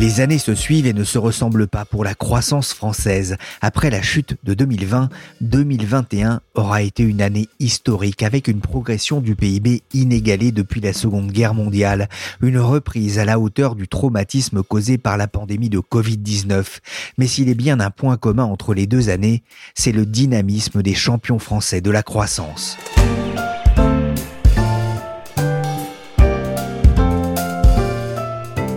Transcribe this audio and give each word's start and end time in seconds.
Les 0.00 0.22
années 0.22 0.38
se 0.38 0.54
suivent 0.54 0.86
et 0.86 0.94
ne 0.94 1.04
se 1.04 1.18
ressemblent 1.18 1.66
pas 1.66 1.84
pour 1.84 2.04
la 2.04 2.14
croissance 2.14 2.72
française. 2.72 3.36
Après 3.60 3.90
la 3.90 4.00
chute 4.00 4.34
de 4.44 4.54
2020, 4.54 5.10
2021 5.42 6.40
aura 6.54 6.80
été 6.80 7.02
une 7.02 7.20
année 7.20 7.50
historique 7.58 8.22
avec 8.22 8.48
une 8.48 8.62
progression 8.62 9.20
du 9.20 9.36
PIB 9.36 9.82
inégalée 9.92 10.52
depuis 10.52 10.80
la 10.80 10.94
Seconde 10.94 11.30
Guerre 11.30 11.52
mondiale, 11.52 12.08
une 12.40 12.58
reprise 12.58 13.18
à 13.18 13.26
la 13.26 13.38
hauteur 13.38 13.74
du 13.74 13.88
traumatisme 13.88 14.62
causé 14.62 14.96
par 14.96 15.18
la 15.18 15.28
pandémie 15.28 15.68
de 15.68 15.80
Covid-19. 15.80 16.78
Mais 17.18 17.26
s'il 17.26 17.50
est 17.50 17.54
bien 17.54 17.78
un 17.78 17.90
point 17.90 18.16
commun 18.16 18.44
entre 18.44 18.72
les 18.72 18.86
deux 18.86 19.10
années, 19.10 19.42
c'est 19.74 19.92
le 19.92 20.06
dynamisme 20.06 20.80
des 20.80 20.94
champions 20.94 21.38
français 21.38 21.82
de 21.82 21.90
la 21.90 22.02
croissance. 22.02 22.78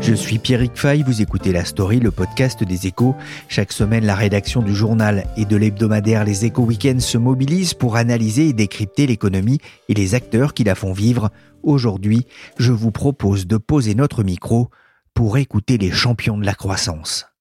Je 0.03 0.13
suis 0.13 0.37
Pierrick 0.37 0.75
Fay, 0.75 1.01
vous 1.01 1.21
écoutez 1.21 1.53
La 1.53 1.63
Story, 1.63 2.01
le 2.01 2.11
podcast 2.11 2.61
des 2.61 2.87
échos. 2.87 3.15
Chaque 3.47 3.71
semaine, 3.71 4.05
la 4.05 4.15
rédaction 4.15 4.61
du 4.61 4.75
journal 4.75 5.25
et 5.37 5.45
de 5.45 5.55
l'hebdomadaire 5.55 6.25
Les 6.25 6.43
Échos 6.43 6.63
Week-end 6.63 6.99
se 6.99 7.17
mobilise 7.17 7.73
pour 7.73 7.95
analyser 7.95 8.49
et 8.49 8.53
décrypter 8.53 9.07
l'économie 9.07 9.59
et 9.87 9.93
les 9.93 10.13
acteurs 10.13 10.53
qui 10.53 10.65
la 10.65 10.75
font 10.75 10.91
vivre. 10.91 11.29
Aujourd'hui, 11.63 12.27
je 12.57 12.73
vous 12.73 12.91
propose 12.91 13.47
de 13.47 13.55
poser 13.55 13.95
notre 13.95 14.23
micro 14.23 14.69
pour 15.13 15.37
écouter 15.37 15.77
les 15.77 15.91
champions 15.91 16.37
de 16.37 16.45
la 16.45 16.53
croissance. 16.53 17.32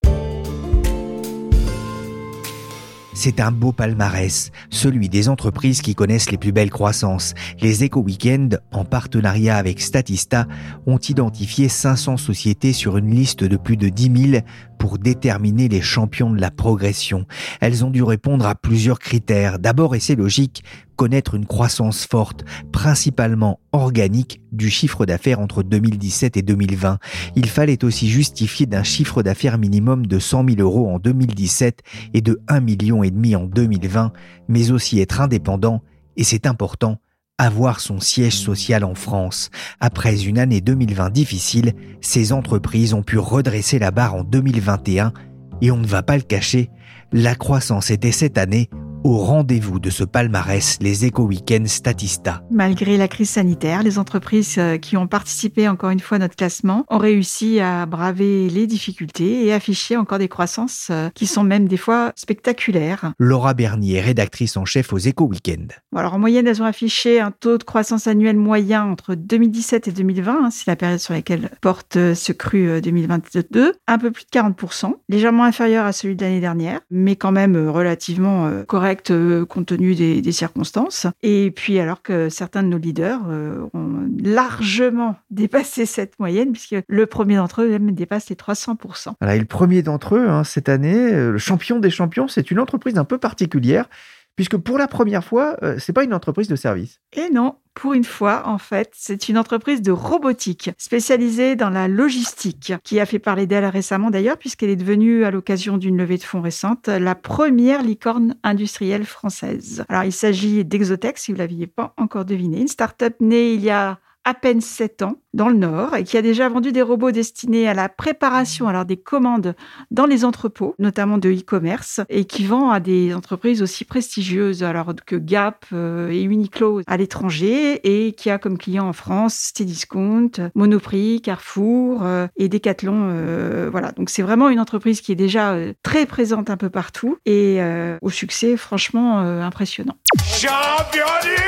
C'est 3.14 3.40
un 3.40 3.52
beau 3.52 3.72
palmarès, 3.72 4.50
celui 4.70 5.10
des 5.10 5.28
entreprises 5.28 5.82
qui 5.82 5.94
connaissent 5.94 6.30
les 6.30 6.38
plus 6.38 6.52
belles 6.52 6.70
croissances. 6.70 7.34
Les 7.60 7.84
Eco 7.84 8.00
Weekend, 8.00 8.60
en 8.72 8.86
partenariat 8.86 9.56
avec 9.56 9.82
Statista, 9.82 10.46
ont 10.86 10.98
identifié 10.98 11.68
500 11.68 12.16
sociétés 12.16 12.72
sur 12.72 12.96
une 12.96 13.10
liste 13.10 13.44
de 13.44 13.56
plus 13.58 13.76
de 13.76 13.90
10 13.90 14.30
000 14.30 14.42
pour 14.78 14.98
déterminer 14.98 15.68
les 15.68 15.82
champions 15.82 16.30
de 16.30 16.40
la 16.40 16.50
progression. 16.50 17.26
Elles 17.60 17.84
ont 17.84 17.90
dû 17.90 18.02
répondre 18.02 18.46
à 18.46 18.54
plusieurs 18.54 18.98
critères. 18.98 19.58
D'abord, 19.58 19.94
et 19.94 20.00
c'est 20.00 20.16
logique, 20.16 20.64
connaître 20.96 21.34
une 21.34 21.46
croissance 21.46 22.06
forte, 22.06 22.44
principalement 22.72 23.60
organique, 23.72 24.40
du 24.52 24.70
chiffre 24.70 25.06
d'affaires 25.06 25.40
entre 25.40 25.62
2017 25.62 26.36
et 26.36 26.42
2020. 26.42 26.98
Il 27.36 27.48
fallait 27.48 27.84
aussi 27.84 28.08
justifier 28.08 28.66
d'un 28.66 28.82
chiffre 28.82 29.22
d'affaires 29.22 29.58
minimum 29.58 30.06
de 30.06 30.18
100 30.18 30.48
000 30.48 30.60
euros 30.60 30.88
en 30.88 30.98
2017 30.98 31.80
et 32.14 32.20
de 32.20 32.40
1 32.48 32.60
million 32.60 33.00
en 33.00 33.46
2020, 33.46 34.12
mais 34.48 34.70
aussi 34.70 35.00
être 35.00 35.20
indépendant, 35.20 35.82
et 36.16 36.24
c'est 36.24 36.46
important, 36.46 36.98
avoir 37.38 37.80
son 37.80 37.98
siège 37.98 38.36
social 38.36 38.84
en 38.84 38.94
France. 38.94 39.50
Après 39.80 40.24
une 40.24 40.38
année 40.38 40.60
2020 40.60 41.10
difficile, 41.10 41.72
ces 42.00 42.32
entreprises 42.32 42.94
ont 42.94 43.02
pu 43.02 43.18
redresser 43.18 43.78
la 43.78 43.90
barre 43.90 44.14
en 44.14 44.24
2021 44.24 45.12
et 45.60 45.70
on 45.70 45.78
ne 45.78 45.86
va 45.86 46.02
pas 46.02 46.16
le 46.16 46.22
cacher, 46.22 46.70
la 47.12 47.34
croissance 47.34 47.90
était 47.90 48.12
cette 48.12 48.38
année 48.38 48.68
au 49.04 49.16
rendez-vous 49.18 49.80
de 49.80 49.90
ce 49.90 50.04
palmarès, 50.04 50.78
les 50.80 51.04
éco-weekends 51.04 51.66
Statista. 51.66 52.42
Malgré 52.50 52.96
la 52.96 53.08
crise 53.08 53.30
sanitaire, 53.30 53.82
les 53.82 53.98
entreprises 53.98 54.56
euh, 54.58 54.78
qui 54.78 54.96
ont 54.96 55.06
participé 55.06 55.68
encore 55.68 55.90
une 55.90 56.00
fois 56.00 56.16
à 56.16 56.20
notre 56.20 56.36
classement 56.36 56.84
ont 56.88 56.98
réussi 56.98 57.60
à 57.60 57.86
braver 57.86 58.48
les 58.48 58.66
difficultés 58.66 59.44
et 59.46 59.52
afficher 59.52 59.96
encore 59.96 60.18
des 60.18 60.28
croissances 60.28 60.88
euh, 60.90 61.08
qui 61.14 61.26
sont 61.26 61.42
même 61.42 61.66
des 61.66 61.76
fois 61.76 62.12
spectaculaires. 62.16 63.12
Laura 63.18 63.54
Bernier, 63.54 64.00
rédactrice 64.00 64.56
en 64.56 64.64
chef 64.64 64.92
aux 64.92 64.98
éco-weekends. 64.98 65.68
Alors 65.94 66.14
en 66.14 66.18
moyenne, 66.18 66.46
elles 66.46 66.62
ont 66.62 66.66
affiché 66.66 67.20
un 67.20 67.32
taux 67.32 67.58
de 67.58 67.64
croissance 67.64 68.06
annuel 68.06 68.36
moyen 68.36 68.84
entre 68.84 69.14
2017 69.14 69.88
et 69.88 69.92
2020, 69.92 70.44
hein, 70.44 70.50
c'est 70.50 70.66
la 70.68 70.76
période 70.76 71.00
sur 71.00 71.14
laquelle 71.14 71.50
porte 71.60 71.96
euh, 71.96 72.14
ce 72.14 72.32
cru 72.32 72.80
2022, 72.80 73.74
un 73.86 73.98
peu 73.98 74.10
plus 74.10 74.24
de 74.24 74.30
40%, 74.30 74.94
légèrement 75.08 75.44
inférieur 75.44 75.86
à 75.86 75.92
celui 75.92 76.14
de 76.14 76.24
l'année 76.24 76.40
dernière, 76.40 76.80
mais 76.90 77.16
quand 77.16 77.32
même 77.32 77.68
relativement 77.68 78.50
correct 78.66 78.91
euh, 79.10 79.44
compte 79.44 79.66
tenu 79.66 79.94
des, 79.94 80.32
circonstances. 80.32 81.06
Et 81.22 81.50
puis 81.50 81.78
alors 81.78 82.02
que 82.02 82.28
certains 82.28 82.62
de 82.62 82.68
nos 82.68 82.78
leaders 82.78 83.20
euh, 83.28 83.66
ont 83.74 84.08
largement 84.22 85.16
dépassé 85.30 85.86
cette 85.86 86.18
moyenne, 86.18 86.52
puisque 86.52 86.76
le 86.86 87.06
premier 87.06 87.36
d'entre 87.36 87.62
eux 87.62 87.68
même 87.68 87.92
dépasse 87.92 88.30
les 88.30 88.36
300%. 88.36 89.14
Voilà, 89.20 89.36
et 89.36 89.38
le 89.38 89.44
premier 89.44 89.82
d'entre 89.82 90.16
eux, 90.16 90.28
hein, 90.28 90.44
cette 90.44 90.68
année, 90.68 91.12
euh, 91.12 91.32
le 91.32 91.38
champion 91.38 91.78
des 91.78 91.90
champions, 91.90 92.28
c'est 92.28 92.50
une 92.50 92.58
entreprise 92.58 92.96
un 92.98 93.04
peu 93.04 93.18
particulière 93.18 93.88
puisque 94.36 94.56
pour 94.56 94.78
la 94.78 94.88
première 94.88 95.24
fois, 95.24 95.56
ce 95.62 95.78
c'est 95.78 95.92
pas 95.92 96.04
une 96.04 96.14
entreprise 96.14 96.48
de 96.48 96.56
service. 96.56 97.00
Et 97.12 97.28
non, 97.30 97.56
pour 97.74 97.94
une 97.94 98.04
fois, 98.04 98.46
en 98.46 98.58
fait, 98.58 98.90
c'est 98.94 99.28
une 99.28 99.38
entreprise 99.38 99.82
de 99.82 99.92
robotique 99.92 100.70
spécialisée 100.78 101.56
dans 101.56 101.70
la 101.70 101.88
logistique 101.88 102.74
qui 102.84 103.00
a 103.00 103.06
fait 103.06 103.18
parler 103.18 103.46
d'elle 103.46 103.64
récemment 103.64 104.10
d'ailleurs, 104.10 104.36
puisqu'elle 104.36 104.70
est 104.70 104.76
devenue, 104.76 105.24
à 105.24 105.30
l'occasion 105.30 105.78
d'une 105.78 105.96
levée 105.96 106.18
de 106.18 106.22
fonds 106.22 106.40
récente, 106.40 106.88
la 106.88 107.14
première 107.14 107.82
licorne 107.82 108.36
industrielle 108.42 109.04
française. 109.04 109.84
Alors, 109.88 110.04
il 110.04 110.12
s'agit 110.12 110.64
d'Exotech, 110.64 111.18
si 111.18 111.32
vous 111.32 111.36
ne 111.36 111.42
l'aviez 111.42 111.66
pas 111.66 111.94
encore 111.96 112.24
deviné, 112.24 112.60
une 112.60 112.68
start-up 112.68 113.14
née 113.20 113.54
il 113.54 113.62
y 113.62 113.70
a 113.70 113.98
à 114.24 114.34
peine 114.34 114.60
7 114.60 115.02
ans 115.02 115.16
dans 115.34 115.48
le 115.48 115.56
Nord 115.56 115.96
et 115.96 116.04
qui 116.04 116.16
a 116.16 116.22
déjà 116.22 116.48
vendu 116.48 116.72
des 116.72 116.82
robots 116.82 117.10
destinés 117.10 117.68
à 117.68 117.74
la 117.74 117.88
préparation 117.88 118.68
alors 118.68 118.84
des 118.84 118.96
commandes 118.96 119.54
dans 119.90 120.06
les 120.06 120.24
entrepôts, 120.24 120.74
notamment 120.78 121.18
de 121.18 121.30
e-commerce, 121.30 122.00
et 122.08 122.24
qui 122.24 122.44
vend 122.44 122.70
à 122.70 122.80
des 122.80 123.14
entreprises 123.14 123.62
aussi 123.62 123.84
prestigieuses 123.84 124.62
alors 124.62 124.92
que 125.06 125.16
Gap 125.16 125.64
euh, 125.72 126.10
et 126.10 126.22
Uniqlo 126.22 126.82
à 126.86 126.96
l'étranger 126.96 127.80
et 127.84 128.12
qui 128.12 128.30
a 128.30 128.38
comme 128.38 128.58
client 128.58 128.86
en 128.86 128.92
France 128.92 129.52
Cdiscount, 129.54 130.30
Monoprix, 130.54 131.20
Carrefour 131.22 132.02
euh, 132.02 132.26
et 132.36 132.48
Decathlon. 132.48 133.08
Euh, 133.10 133.68
voilà, 133.70 133.92
donc 133.92 134.10
c'est 134.10 134.22
vraiment 134.22 134.48
une 134.48 134.60
entreprise 134.60 135.00
qui 135.00 135.12
est 135.12 135.16
déjà 135.16 135.56
très 135.82 136.06
présente 136.06 136.50
un 136.50 136.56
peu 136.56 136.70
partout 136.70 137.16
et 137.26 137.60
au 138.00 138.10
succès 138.10 138.56
franchement 138.56 139.18
impressionnant. 139.18 139.96
Champion 140.24 141.06
du 141.22 141.42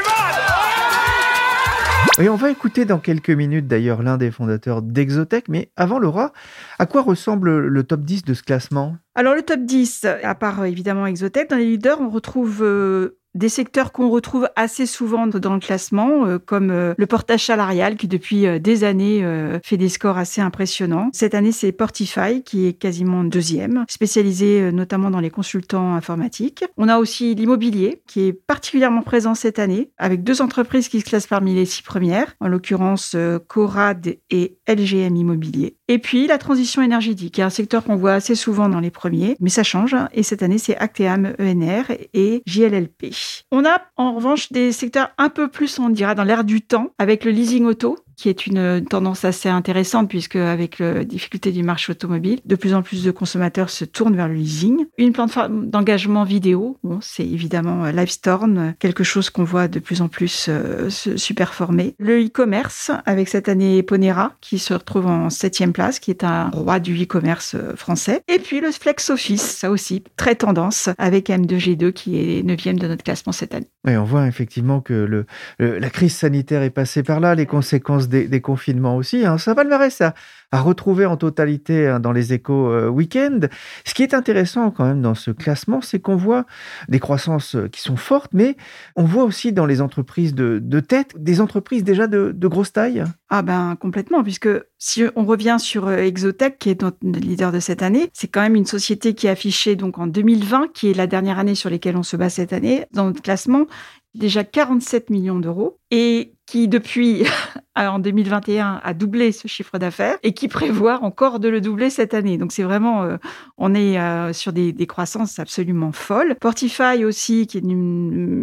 et 2.21 2.29
on 2.29 2.37
va 2.37 2.51
écouter 2.51 2.85
dans 2.85 2.99
quelques 2.99 3.31
minutes 3.31 3.67
d'ailleurs 3.67 4.03
l'un 4.03 4.17
des 4.17 4.31
fondateurs 4.31 4.83
d'Exotech. 4.83 5.49
Mais 5.49 5.73
avant, 5.77 5.99
Laura, 5.99 6.33
à 6.79 6.87
quoi 6.87 7.03
ressemble 7.03 7.59
le 7.67 7.83
top 7.83 8.03
10 8.03 8.25
de 8.25 8.35
ce 8.35 8.43
classement? 8.43 8.97
Alors, 9.17 9.35
le 9.35 9.43
top 9.43 9.61
10, 9.61 10.07
à 10.23 10.35
part 10.35 10.65
évidemment 10.65 11.07
Exotech, 11.07 11.51
dans 11.51 11.57
les 11.57 11.67
leaders, 11.67 12.01
on 12.01 12.09
retrouve 12.09 12.63
euh, 12.63 13.19
des 13.35 13.49
secteurs 13.49 13.93
qu'on 13.93 14.09
retrouve 14.11 14.49
assez 14.57 14.87
souvent 14.87 15.27
dans 15.27 15.55
le 15.55 15.61
classement, 15.61 16.27
euh, 16.27 16.39
comme 16.39 16.71
euh, 16.71 16.95
le 16.97 17.07
portage 17.07 17.45
salarial 17.45 17.97
qui 17.97 18.09
depuis 18.09 18.47
euh, 18.47 18.59
des 18.59 18.85
années 18.85 19.25
fait 19.63 19.77
des 19.77 19.89
scores 19.89 20.19
assez 20.19 20.41
impressionnants. 20.41 21.11
Cette 21.13 21.35
année, 21.35 21.53
c'est 21.53 21.73
Portify 21.73 22.43
qui 22.45 22.67
est 22.67 22.73
quasiment 22.73 23.25
deuxième, 23.25 23.85
spécialisé 23.89 24.71
notamment 24.73 25.11
dans 25.11 25.21
les 25.21 25.31
consultants 25.31 25.95
informatiques. 25.95 26.65
On 26.77 26.89
a 26.89 26.99
aussi 26.99 27.35
l'immobilier 27.35 28.03
qui 28.07 28.23
est 28.23 28.33
particulièrement 28.33 29.03
présent 29.03 29.35
cette 29.35 29.59
année, 29.59 29.91
avec 29.99 30.23
deux 30.23 30.43
entreprises 30.43 30.89
qui 30.89 31.01
se 31.01 31.05
classent 31.05 31.27
parmi 31.27 31.55
les 31.55 31.65
six 31.65 31.83
premières, 31.83 32.35
en 32.41 32.49
l'occurrence 32.49 33.17
Corad 33.49 34.17
et 34.31 34.59
LGM 34.69 35.17
Immobilier. 35.17 35.77
Et 35.89 35.99
puis 35.99 36.27
la 36.27 36.39
transition 36.39 36.81
énergétique, 36.81 37.39
un 37.39 37.51
secteur 37.51 37.85
qu'on 37.85 37.97
voit 37.97 38.15
assez 38.15 38.35
souvent 38.35 38.69
dans 38.71 38.81
les 38.81 38.91
premiers, 38.91 39.37
mais 39.41 39.51
ça 39.51 39.63
change. 39.63 39.95
Et 40.13 40.23
cette 40.23 40.43
année, 40.43 40.59
c'est 40.59 40.77
Acteam 40.77 41.35
ENR 41.39 41.85
et 42.15 42.43
JLLP. 42.47 43.15
On 43.51 43.65
a 43.67 43.83
en 43.97 44.15
revanche 44.15 44.51
des 44.51 44.73
secteurs 44.73 45.11
un 45.19 45.29
peu 45.29 45.49
plus, 45.49 45.79
on 45.79 45.91
dira, 45.91 46.15
dans 46.15 46.25
l'air 46.25 46.45
du 46.45 46.63
temps, 46.63 46.91
avec 46.99 47.25
le 47.25 47.33
leasing 47.33 47.67
auto, 47.67 47.99
qui 48.17 48.29
est 48.29 48.47
une 48.47 48.85
tendance 48.85 49.25
assez 49.25 49.49
intéressante 49.49 50.09
puisque 50.09 50.37
avec 50.37 50.79
la 50.79 51.05
difficulté 51.05 51.53
du 51.53 51.63
marché 51.63 51.93
automobile, 51.93 52.41
de 52.45 52.57
plus 52.57 52.75
en 52.75 52.83
plus 52.83 53.05
de 53.05 53.11
consommateurs 53.11 53.71
se 53.71 53.85
tournent 53.85 54.17
vers 54.17 54.29
le 54.29 54.35
leasing. 54.35 54.87
Une 54.99 55.13
plateforme 55.13 55.71
d'engagement 55.71 56.25
vidéo, 56.25 56.79
c'est 57.01 57.27
évidemment 57.27 57.87
Livestorm, 57.87 58.75
quelque 58.79 59.05
chose 59.05 59.31
qu'on 59.31 59.45
voit 59.45 59.69
de 59.69 59.79
plus 59.79 60.03
en 60.03 60.09
plus 60.09 60.47
euh, 60.49 60.91
se 60.91 61.17
superformer. 61.17 61.95
Le 61.99 62.25
e-commerce 62.25 62.91
avec 63.07 63.29
cette 63.29 63.49
année 63.49 63.83
Ponera 63.83 64.33
qui 64.41 64.59
se 64.59 64.75
retrouve 64.75 65.07
en 65.07 65.31
septième 65.31 65.73
place, 65.73 65.99
qui 65.99 66.11
est 66.11 66.25
un 66.25 66.51
roi 66.51 66.81
du 66.81 67.01
e-commerce 67.03 67.55
euh, 67.55 67.75
français. 67.77 68.23
Et 68.29 68.39
puis 68.39 68.61
le 68.61 68.71
Flex 68.71 69.11
Office, 69.11 69.43
ça 69.43 69.71
aussi, 69.71 70.03
très 70.17 70.35
tendance 70.35 70.89
avec 70.99 71.29
M2G2 71.29 71.93
qui 71.93 72.19
est 72.19 72.43
neuvième 72.43 72.79
de 72.79 72.89
notre 72.89 73.05
classement 73.05 73.33
cette 73.33 73.55
année. 73.55 73.69
Oui, 73.87 73.97
on 73.97 74.05
voit 74.05 74.27
effectivement 74.27 74.81
que 74.81 75.25
la 75.59 75.91
crise 75.91 76.15
sanitaire 76.15 76.63
est 76.63 76.71
passée 76.71 77.03
par 77.03 77.21
là, 77.21 77.35
les 77.35 77.47
conséquences 77.47 78.04
des, 78.09 78.41
confinements 78.41 78.97
aussi. 78.97 79.25
Hein. 79.25 79.39
Ça 79.39 79.55
va 79.55 79.65
ça 79.91 80.15
à 80.53 80.61
retrouver 80.61 81.05
en 81.05 81.17
totalité 81.17 81.89
hein, 81.89 81.99
dans 81.99 82.13
les 82.13 82.33
échos 82.33 82.71
euh, 82.71 82.89
week-end. 82.89 83.41
Ce 83.85 83.93
qui 83.93 84.05
est 84.05 84.15
intéressant 84.15 84.71
quand 84.71 84.85
même 84.85 85.03
dans 85.03 85.17
ce 85.17 85.33
classement, 85.33 85.81
c'est 85.81 85.99
qu'on 85.99 86.15
voit 86.15 86.47
des 86.89 87.01
croissances 87.01 87.57
euh, 87.57 87.69
qui 87.69 87.81
sont 87.81 87.97
fortes, 87.97 88.31
mais 88.33 88.57
on 88.95 89.03
voit 89.03 89.25
aussi 89.25 89.53
dans 89.53 89.67
les 89.67 89.81
entreprises 89.81 90.35
de, 90.35 90.61
tête 90.81 91.13
des 91.17 91.41
entreprises 91.41 91.83
déjà 91.83 92.07
de, 92.07 92.33
grosse 92.47 92.73
taille. 92.73 93.03
Ah 93.31 93.43
ben 93.43 93.75
complètement, 93.81 94.23
puisque 94.23 94.49
si 94.79 95.03
on 95.17 95.25
revient 95.25 95.57
sur 95.59 95.89
euh, 95.89 95.97
Exotech, 95.97 96.59
qui 96.59 96.71
est 96.71 96.83
notre 96.83 96.99
leader 97.03 97.51
de 97.51 97.59
cette 97.59 97.83
année, 97.83 98.11
c'est 98.13 98.29
quand 98.29 98.43
même 98.43 98.55
une 98.55 98.67
société 98.67 99.15
qui 99.15 99.27
est 99.27 99.31
affichée 99.31 99.75
donc 99.75 99.99
en 99.99 100.07
2020, 100.07 100.69
qui 100.73 100.91
est 100.91 100.95
la 100.95 101.09
dernière 101.09 101.39
année 101.39 101.57
sur 101.57 101.71
laquelle 101.71 101.97
on 101.97 102.05
se 102.05 102.17
bat 102.17 102.31
cette 102.31 102.53
année, 102.53 102.87
dans 102.93 103.07
notre 103.07 103.23
classement, 103.23 103.67
déjà 104.15 104.45
47 104.45 105.11
millions 105.11 105.39
d'euros 105.39 105.79
et 105.91 106.35
qui 106.47 106.69
depuis 106.69 107.25
en 107.77 107.99
2021 107.99 108.81
a 108.83 108.95
doublé 108.95 109.33
ce 109.33 109.49
chiffre 109.49 109.79
d'affaires 109.79 110.17
et 110.23 110.33
qui 110.33 110.49
prévoit 110.49 111.03
encore 111.03 111.41
de 111.41 111.49
le 111.49 111.61
doubler 111.61 111.91
cette 111.91 112.15
année. 112.15 112.39
Donc 112.39 112.53
c'est 112.53 112.63
vraiment, 112.63 113.03
euh, 113.03 113.17
on 113.59 113.75
est 113.75 113.99
euh, 113.99 114.33
sur 114.33 114.53
des, 114.53 114.73
des, 114.73 114.87
croissances 114.87 115.39
absolument 115.39 115.91
folles. 115.93 116.37
Portify 116.41 117.05
aussi 117.05 117.47
qui 117.47 117.63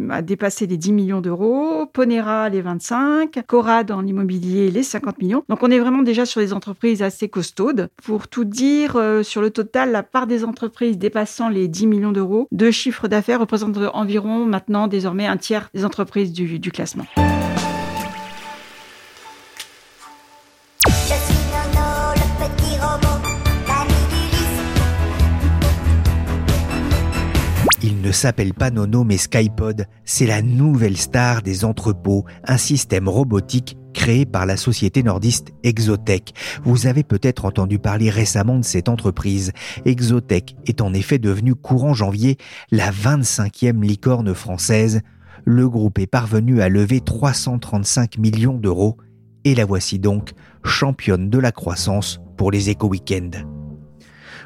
a 0.09 0.21
dépassé 0.21 0.68
les 0.68 0.77
10 0.77 0.92
millions 0.92 1.21
d'euros, 1.21 1.86
Ponera 1.94 2.50
les 2.50 2.62
25, 2.62 3.42
Corad 3.48 3.92
en 3.92 4.06
immobilier 4.06 4.69
les 4.69 4.83
50 4.83 5.19
millions. 5.19 5.44
Donc 5.48 5.63
on 5.63 5.71
est 5.71 5.80
vraiment 5.80 6.01
déjà 6.01 6.25
sur 6.25 6.42
des 6.42 6.53
entreprises 6.53 7.01
assez 7.01 7.30
costaudes. 7.30 7.89
Pour 8.03 8.27
tout 8.27 8.45
dire, 8.45 8.95
euh, 8.95 9.24
sur 9.24 9.42
le 9.42 9.51
total, 9.51 9.92
la 9.92 10.03
part 10.03 10.27
des 10.27 10.44
entreprises 10.44 10.98
dépassant 10.98 11.50
les 11.50 11.68
10 11.68 11.88
millions 11.88 12.12
d'euros 12.12 12.48
de 12.51 12.71
chiffre 12.71 13.07
d'affaires 13.07 13.39
représente 13.39 13.77
environ 13.94 14.45
maintenant 14.45 14.88
désormais 14.88 15.27
un 15.27 15.38
tiers 15.38 15.69
des 15.74 15.86
entreprises 15.86 16.33
du, 16.33 16.59
du 16.59 16.71
classement. 16.71 17.06
Ne 28.12 28.13
s'appelle 28.13 28.54
pas 28.54 28.72
Nono 28.72 29.06
mais 29.06 29.16
Skypod, 29.16 29.86
c'est 30.04 30.25
la 30.25 30.42
nouvelle 30.42 30.98
star 30.98 31.42
des 31.42 31.63
entrepôts, 31.63 32.25
un 32.44 32.58
système 32.58 33.08
robotique 33.08 33.78
créé 33.94 34.25
par 34.25 34.46
la 34.46 34.58
société 34.58 35.02
nordiste 35.02 35.54
Exotech. 35.63 36.34
Vous 36.66 36.88
avez 36.88 37.04
peut-être 37.04 37.46
entendu 37.46 37.80
parler 37.80 38.10
récemment 38.10 38.60
de 38.60 38.66
cette 38.66 38.90
entreprise. 38.90 39.54
Exotech 39.86 40.58
est 40.66 40.81
en 40.81 40.94
effet 40.94 41.19
devenue 41.19 41.56
courant 41.56 41.94
janvier 41.94 42.36
la 42.69 42.92
25e 42.92 43.81
licorne 43.81 44.34
française. 44.36 45.00
Le 45.46 45.69
groupe 45.69 45.98
est 45.98 46.06
parvenu 46.06 46.62
à 46.62 46.68
lever 46.68 47.00
335 47.00 48.18
millions 48.18 48.58
d'euros 48.58 48.98
et 49.46 49.56
la 49.56 49.63
voici 49.63 50.00
donc 50.00 50.31
championne 50.66 51.30
de 51.30 51.40
la 51.40 51.54
croissance 51.54 52.19
pour 52.36 52.52
les 52.52 52.69
éco-weekends. 52.69 53.61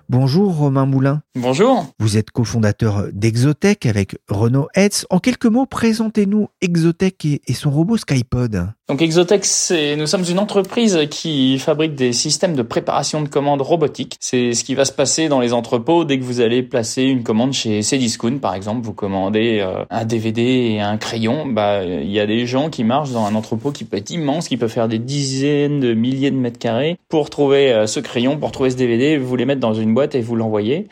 Bonjour 0.08 0.56
Romain 0.56 0.86
Moulin. 0.86 1.24
Bonjour. 1.34 1.88
Vous 2.00 2.16
êtes 2.16 2.30
cofondateur 2.30 3.08
d'Exotech 3.12 3.88
avec 3.88 4.18
Renaud 4.30 4.68
Hetz. 4.76 5.08
En 5.10 5.18
quelques 5.18 5.48
mots, 5.48 5.66
présentez-nous 5.66 6.48
Exotech 6.62 7.26
et, 7.26 7.54
son 7.54 7.72
robot 7.72 7.98
Skypod. 7.98 8.68
Donc 8.88 9.02
Exotech, 9.02 9.46
c'est, 9.46 9.96
nous 9.96 10.06
sommes 10.06 10.26
une 10.30 10.38
entreprise 10.38 11.08
qui 11.10 11.58
fabrique 11.58 11.96
des 11.96 12.14
systèmes 12.14 12.56
de 12.56 12.62
préparation 12.62 13.24
de 13.24 13.28
commandes 13.28 13.64
robotiques. 13.64 14.16
C'est 14.20 14.54
ce 14.54 14.64
qui 14.64 14.76
va 14.76 14.86
se 14.86 14.92
passer 14.92 15.28
dans 15.28 15.40
les 15.40 15.54
entrepôts 15.54 16.06
dès 16.06 16.20
que 16.20 16.24
vous 16.24 16.40
allez 16.40 16.62
placer 16.62 17.02
une 17.02 17.24
commande 17.24 17.54
chez 17.54 17.82
Cdiscount, 17.82 18.38
par 18.38 18.54
exemple. 18.54 18.86
Vous 18.86 18.94
commandez 18.94 19.60
euh, 19.60 19.86
un 19.90 20.06
DVD 20.06 20.44
et 20.44 20.82
un 20.82 20.98
crayon. 20.98 21.48
Bah, 21.48 21.84
il 21.84 22.12
y 22.12 22.20
a 22.20 22.28
des 22.28 22.46
gens 22.46 22.70
qui 22.70 22.84
marchent 22.84 23.10
dans 23.10 23.26
un 23.26 23.34
entrepôt 23.34 23.72
qui 23.72 23.86
peut 23.86 23.98
être 23.98 24.12
immense, 24.12 24.48
qui 24.48 24.58
peut 24.58 24.68
faire 24.68 24.88
des 24.88 25.00
dizaines 25.00 25.80
de 25.80 25.96
milliers 25.96 26.30
de 26.30 26.38
mètres 26.38 26.60
carrés 26.60 27.00
pour 27.10 27.32
trouver 27.32 27.74
euh, 27.74 27.88
ce 27.88 28.00
crayon, 28.00 28.38
pour 28.38 28.52
trouver 28.52 28.70
ce 28.70 28.78
DVD. 28.78 29.18
Vous 29.18 29.36
les 29.36 29.46
mettre 29.46 29.62
dans 29.62 29.74
une 29.74 29.96
boîte 29.96 30.14
et 30.14 30.22
vous 30.22 30.36
l'envoyez. 30.36 30.88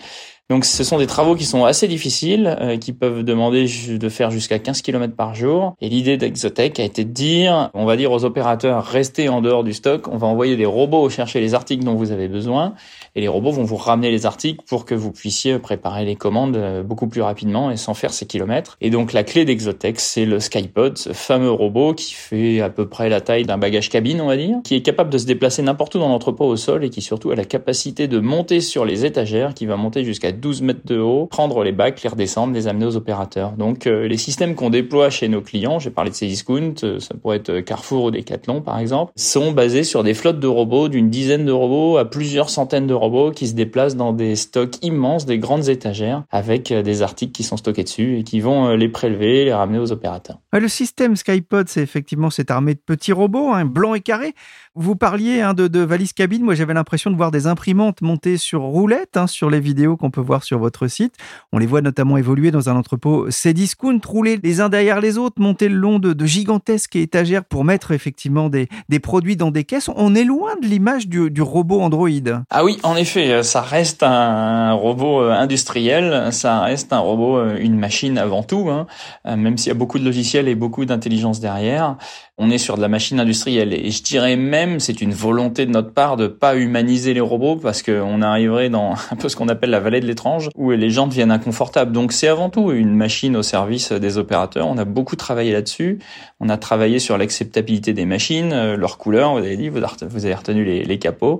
Donc 0.54 0.66
ce 0.66 0.84
sont 0.84 1.00
des 1.00 1.08
travaux 1.08 1.34
qui 1.34 1.46
sont 1.46 1.66
assez 1.66 1.88
difficiles, 1.88 2.56
euh, 2.62 2.78
qui 2.78 2.94
peuvent 2.94 3.24
demander 3.24 3.66
de 3.88 4.10
faire 4.10 4.30
jusqu'à 4.30 4.60
15 4.60 4.84
km 4.84 5.16
par 5.16 5.34
jour. 5.34 5.74
Et 5.82 5.90
l'idée 5.90 6.16
d'Exotech 6.16 6.80
a 6.80 6.84
été 6.84 7.06
de 7.06 7.10
dire, 7.10 7.72
on 7.74 7.86
va 7.86 7.98
dire 7.98 8.12
aux 8.12 8.24
opérateurs, 8.24 8.86
restez 8.86 9.30
en 9.30 9.42
dehors 9.42 9.64
du 9.64 9.74
stock, 9.74 10.08
on 10.10 10.18
va 10.18 10.28
envoyer 10.28 10.56
des 10.56 10.68
robots 10.68 11.10
chercher 11.10 11.40
les 11.40 11.56
articles 11.56 11.84
dont 11.84 11.96
vous 11.96 12.12
avez 12.12 12.28
besoin, 12.28 12.76
et 13.16 13.22
les 13.22 13.28
robots 13.28 13.50
vont 13.50 13.64
vous 13.64 13.78
ramener 13.78 14.12
les 14.12 14.28
articles 14.28 14.64
pour 14.68 14.86
que 14.86 14.94
vous 14.94 15.12
puissiez 15.12 15.58
préparer 15.58 16.06
les 16.06 16.16
commandes 16.16 16.56
euh, 16.56 16.84
beaucoup 16.84 17.08
plus 17.08 17.24
rapidement 17.24 17.72
et 17.72 17.76
sans 17.76 17.96
faire 17.96 18.14
ces 18.14 18.28
kilomètres. 18.28 18.78
Et 18.80 18.92
donc 18.92 19.12
la 19.12 19.24
clé 19.24 19.46
d'Exotech, 19.46 20.00
c'est 20.00 20.26
le 20.26 20.40
Skypod, 20.40 21.00
ce 21.00 21.14
fameux 21.14 21.50
robot 21.50 21.96
qui 21.96 22.14
fait 22.14 22.62
à 22.62 22.70
peu 22.70 22.88
près 22.88 23.10
la 23.10 23.22
taille 23.22 23.46
d'un 23.46 23.58
bagage 23.58 23.90
cabine, 23.90 24.22
on 24.22 24.28
va 24.28 24.38
dire, 24.38 24.58
qui 24.64 24.76
est 24.76 24.84
capable 24.84 25.10
de 25.10 25.18
se 25.18 25.26
déplacer 25.26 25.64
n'importe 25.64 25.96
où 25.96 25.98
dans 25.98 26.10
l'entrepôt 26.10 26.46
au 26.46 26.58
sol 26.58 26.84
et 26.84 26.92
qui 26.92 27.02
surtout 27.02 27.32
a 27.32 27.36
la 27.36 27.46
capacité 27.46 28.08
de 28.08 28.20
monter 28.20 28.62
sur 28.62 28.86
les 28.86 29.04
étagères, 29.04 29.56
qui 29.56 29.66
va 29.66 29.78
monter 29.78 30.04
jusqu'à 30.04 30.32
12 30.44 30.62
mètres 30.62 30.86
de 30.86 31.00
haut, 31.00 31.26
prendre 31.26 31.64
les 31.64 31.72
bacs, 31.72 32.04
les 32.04 32.10
redescendre, 32.10 32.54
les 32.54 32.68
amener 32.68 32.86
aux 32.86 32.98
opérateurs. 32.98 33.54
Donc 33.54 33.88
euh, 33.88 34.08
les 34.08 34.18
systèmes 34.18 34.56
qu'on 34.56 34.70
déploie 34.70 35.10
chez 35.10 35.30
nos 35.30 35.42
clients, 35.42 35.80
j'ai 35.80 35.90
parlé 35.90 36.12
de 36.12 36.16
ces 36.16 36.28
discounts, 36.28 36.84
euh, 36.84 37.00
ça 37.00 37.16
pourrait 37.16 37.38
être 37.38 37.62
Carrefour 37.62 38.04
ou 38.06 38.12
Decathlon 38.12 38.62
par 38.62 38.78
exemple, 38.78 39.14
sont 39.16 39.54
basés 39.54 39.86
sur 39.86 40.04
des 40.04 40.14
flottes 40.14 40.42
de 40.42 40.48
robots, 40.48 40.90
d'une 40.90 41.10
dizaine 41.10 41.46
de 41.46 41.52
robots 41.54 41.98
à 41.98 42.04
plusieurs 42.04 42.50
centaines 42.50 42.88
de 42.88 42.94
robots 42.94 43.32
qui 43.32 43.48
se 43.48 43.54
déplacent 43.54 43.96
dans 43.96 44.12
des 44.12 44.36
stocks 44.36 44.76
immenses, 44.82 45.26
des 45.26 45.40
grandes 45.40 45.70
étagères, 45.70 46.24
avec 46.30 46.72
euh, 46.72 46.82
des 46.82 47.02
articles 47.02 47.32
qui 47.32 47.44
sont 47.44 47.56
stockés 47.56 47.84
dessus 47.84 48.20
et 48.20 48.24
qui 48.24 48.42
vont 48.42 48.76
les 48.76 48.90
prélever, 48.90 49.46
les 49.46 49.54
ramener 49.54 49.80
aux 49.80 49.94
opérateurs. 49.94 50.40
Le 50.52 50.68
système 50.68 51.16
Skypod, 51.16 51.70
c'est 51.70 51.82
effectivement 51.82 52.30
cette 52.30 52.52
armée 52.52 52.74
de 52.74 52.82
petits 52.86 53.14
robots, 53.14 53.50
hein, 53.54 53.64
blancs 53.64 53.96
et 53.96 54.02
carrés. 54.02 54.34
Vous 54.76 54.96
parliez 54.96 55.40
hein, 55.40 55.54
de, 55.54 55.68
de 55.68 55.82
valises 55.82 56.14
cabine. 56.14 56.42
Moi, 56.42 56.56
j'avais 56.56 56.74
l'impression 56.74 57.12
de 57.12 57.16
voir 57.16 57.30
des 57.30 57.46
imprimantes 57.46 58.02
montées 58.02 58.38
sur 58.38 58.62
roulettes 58.62 59.18
hein, 59.18 59.28
sur 59.28 59.52
les 59.52 59.60
vidéos 59.60 59.98
qu'on 59.98 60.10
peut 60.10 60.20
voir 60.20 60.44
sur 60.44 60.58
votre 60.58 60.88
site. 60.88 61.14
On 61.52 61.60
les 61.60 61.68
voit 61.68 61.82
notamment 61.82 62.18
évoluer 62.18 62.50
dans 62.50 62.70
un 62.70 62.76
entrepôt 62.76 63.30
Cdiscount, 63.30 64.00
rouler 64.04 64.40
les 64.42 64.62
uns 64.62 64.70
derrière 64.70 65.00
les 65.00 65.20
autres, 65.20 65.40
monter 65.40 65.70
le 65.70 65.76
long 65.76 66.00
de, 66.00 66.26
gigantesques 66.26 66.96
étagères 66.96 67.46
pour 67.46 67.64
mettre 67.64 67.92
effectivement 67.92 68.50
des, 68.50 68.68
produits 69.00 69.38
dans 69.38 69.52
des 69.52 69.64
caisses. 69.64 69.92
On 69.96 70.16
est 70.16 70.24
loin 70.24 70.56
de 70.60 70.66
l'image 70.66 71.08
du, 71.08 71.42
robot 71.44 71.82
Android. 71.82 72.10
Ah 72.50 72.64
oui, 72.64 72.80
en 72.82 72.96
effet, 72.96 73.32
euh, 73.32 73.44
ça 73.44 73.62
reste 73.62 74.02
un 74.02 74.74
robot 74.74 75.22
euh, 75.22 75.32
industriel, 75.34 76.34
ça 76.34 76.62
reste 76.62 76.94
un 76.94 77.00
robot, 77.00 77.38
euh, 77.38 77.58
une 77.60 77.78
machine 77.78 78.18
avant 78.18 78.42
tout, 78.42 78.72
hein, 78.72 78.88
même 79.26 79.56
s'il 79.60 79.68
y 79.68 79.72
a 79.72 79.78
beaucoup 79.78 80.00
de 80.00 80.06
logiciels 80.06 80.48
et 80.48 80.56
beaucoup 80.56 80.86
d'intelligence 80.86 81.40
derrière 81.40 81.98
on 82.40 82.50
est 82.50 82.58
sur 82.58 82.78
de 82.78 82.82
la 82.82 82.88
machine 82.88 83.20
industrielle. 83.20 83.74
Et 83.74 83.92
je 83.92 84.02
dirais 84.02 84.36
même, 84.36 84.80
c'est 84.80 85.02
une 85.02 85.14
volonté 85.14 85.68
de 85.68 85.72
notre 85.72 85.92
part 85.92 86.18
de 86.18 86.26
pas 86.26 86.56
humaniser 86.56 87.14
les 87.14 87.22
robots 87.22 87.58
parce 87.58 87.84
qu'on 87.84 88.22
arriverait 88.24 88.70
dans 88.70 88.96
un 89.12 89.16
peu 89.16 89.30
ce 89.30 89.36
qu'on 89.36 89.50
appelle 89.50 89.70
la 89.70 89.80
vallée 89.80 90.00
de 90.00 90.08
l'étrange 90.08 90.50
où 90.56 90.72
les 90.72 90.90
gens 90.90 91.06
deviennent 91.06 91.32
inconfortables. 91.32 91.92
Donc 91.92 92.12
c'est 92.12 92.28
avant 92.28 92.50
tout 92.50 92.72
une 92.72 92.96
machine 92.96 93.38
au 93.38 93.44
service 93.44 93.92
des 93.92 94.18
opérateurs. 94.18 94.68
On 94.68 94.78
a 94.78 94.86
beaucoup 94.86 95.16
travaillé 95.16 95.52
là-dessus. 95.52 96.00
On 96.40 96.50
a 96.50 96.58
travaillé 96.58 96.98
sur 96.98 97.18
l'acceptabilité 97.18 97.94
des 97.94 98.06
machines, 98.06 98.52
euh, 98.52 98.78
leur 98.78 98.98
couleur. 98.98 99.34
Vous 99.34 99.40
avez 99.40 99.58
dit, 99.58 99.70
vous 99.70 100.26
avez 100.26 100.36
retenu 100.36 100.64
les, 100.64 100.84
les 100.84 101.00
capots 101.00 101.40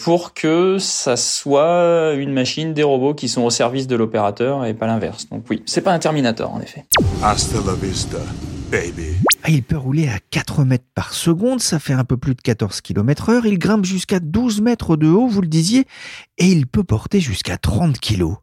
pour 0.00 0.32
que 0.32 0.78
ça 0.78 1.16
soit 1.16 2.14
une 2.14 2.32
machine, 2.32 2.72
des 2.72 2.84
robots 2.84 3.14
qui 3.14 3.28
sont 3.28 3.42
au 3.42 3.50
service 3.50 3.88
de 3.88 3.96
l'opérateur 3.96 4.64
et 4.64 4.74
pas 4.74 4.86
l'inverse. 4.86 5.28
Donc 5.28 5.44
oui, 5.50 5.62
c'est 5.66 5.80
pas 5.80 5.92
un 5.92 5.98
Terminator 5.98 6.54
en 6.54 6.60
effet. 6.60 6.84
Hasta. 7.22 7.58
Ah, 9.44 9.50
il 9.50 9.62
peut 9.62 9.76
rouler 9.76 10.08
à 10.08 10.18
4 10.30 10.64
mètres 10.64 10.84
par 10.94 11.12
seconde, 11.12 11.60
ça 11.60 11.78
fait 11.78 11.92
un 11.92 12.04
peu 12.04 12.16
plus 12.16 12.34
de 12.34 12.40
14 12.40 12.80
km 12.80 13.28
heure. 13.30 13.46
Il 13.46 13.58
grimpe 13.58 13.84
jusqu'à 13.84 14.18
12 14.20 14.60
mètres 14.60 14.96
de 14.96 15.06
haut, 15.08 15.28
vous 15.28 15.40
le 15.40 15.48
disiez, 15.48 15.86
et 16.38 16.46
il 16.46 16.66
peut 16.66 16.84
porter 16.84 17.20
jusqu'à 17.20 17.56
30 17.56 18.00
kg. 18.00 18.34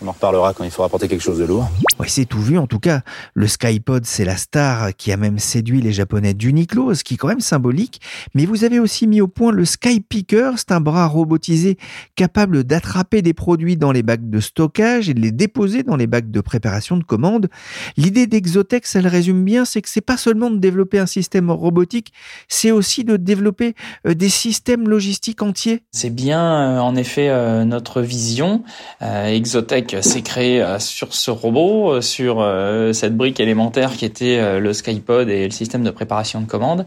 On 0.00 0.06
en 0.06 0.12
reparlera 0.12 0.54
quand 0.54 0.64
il 0.64 0.70
faudra 0.70 0.88
porter 0.88 1.08
quelque 1.08 1.22
chose 1.22 1.38
de 1.38 1.44
lourd. 1.44 1.68
Ouais, 1.98 2.08
c'est 2.08 2.26
tout 2.26 2.40
vu. 2.40 2.58
En 2.58 2.66
tout 2.66 2.78
cas, 2.78 3.00
le 3.34 3.46
Skypod, 3.46 4.04
c'est 4.04 4.24
la 4.24 4.36
star 4.36 4.94
qui 4.96 5.10
a 5.12 5.16
même 5.16 5.38
séduit 5.38 5.80
les 5.80 5.92
Japonais 5.92 6.34
d'Uniqlo, 6.34 6.94
ce 6.94 7.02
qui 7.02 7.14
est 7.14 7.16
quand 7.16 7.28
même 7.28 7.40
symbolique. 7.40 8.00
Mais 8.34 8.46
vous 8.46 8.64
avez 8.64 8.78
aussi 8.78 9.06
mis 9.06 9.20
au 9.20 9.28
point 9.28 9.50
le 9.50 9.64
Skypicker. 9.64 10.52
C'est 10.56 10.72
un 10.72 10.80
bras 10.80 11.06
robotisé 11.06 11.76
capable 12.14 12.64
d'attraper 12.64 13.22
des 13.22 13.34
produits 13.34 13.76
dans 13.76 13.90
les 13.90 14.02
bacs 14.02 14.30
de 14.30 14.40
stockage 14.40 15.08
et 15.08 15.14
de 15.14 15.20
les 15.20 15.32
déposer 15.32 15.82
dans 15.82 15.96
les 15.96 16.06
bacs 16.06 16.30
de 16.30 16.40
préparation 16.40 16.96
de 16.96 17.04
commande. 17.04 17.48
L'idée 17.96 18.26
d'Exotex, 18.26 18.94
elle 18.96 19.06
résume 19.08 19.44
bien, 19.44 19.64
c'est 19.64 19.82
que 19.82 19.88
c'est 19.88 20.00
pas 20.00 20.16
seulement 20.16 20.50
de 20.50 20.58
développer 20.58 20.98
un 20.98 21.06
système 21.06 21.50
robotique, 21.50 22.12
c'est 22.48 22.70
aussi 22.70 23.04
de 23.04 23.16
développer 23.16 23.74
euh, 24.06 24.14
des 24.14 24.28
systèmes 24.28 24.88
logistiques 24.88 25.42
entiers. 25.42 25.82
C'est 25.92 26.14
bien, 26.14 26.76
euh, 26.76 26.78
en 26.78 26.96
effet, 26.96 27.28
euh, 27.28 27.64
notre 27.64 28.02
vision. 28.02 28.62
Exotech 29.00 29.96
s'est 30.00 30.22
créé 30.22 30.64
sur 30.78 31.14
ce 31.14 31.30
robot, 31.30 31.87
sur 32.00 32.46
cette 32.92 33.16
brique 33.16 33.40
élémentaire 33.40 33.92
qui 33.92 34.04
était 34.04 34.58
le 34.58 34.72
Skypod 34.72 35.28
et 35.28 35.44
le 35.44 35.50
système 35.50 35.82
de 35.82 35.90
préparation 35.90 36.40
de 36.40 36.46
commande. 36.46 36.86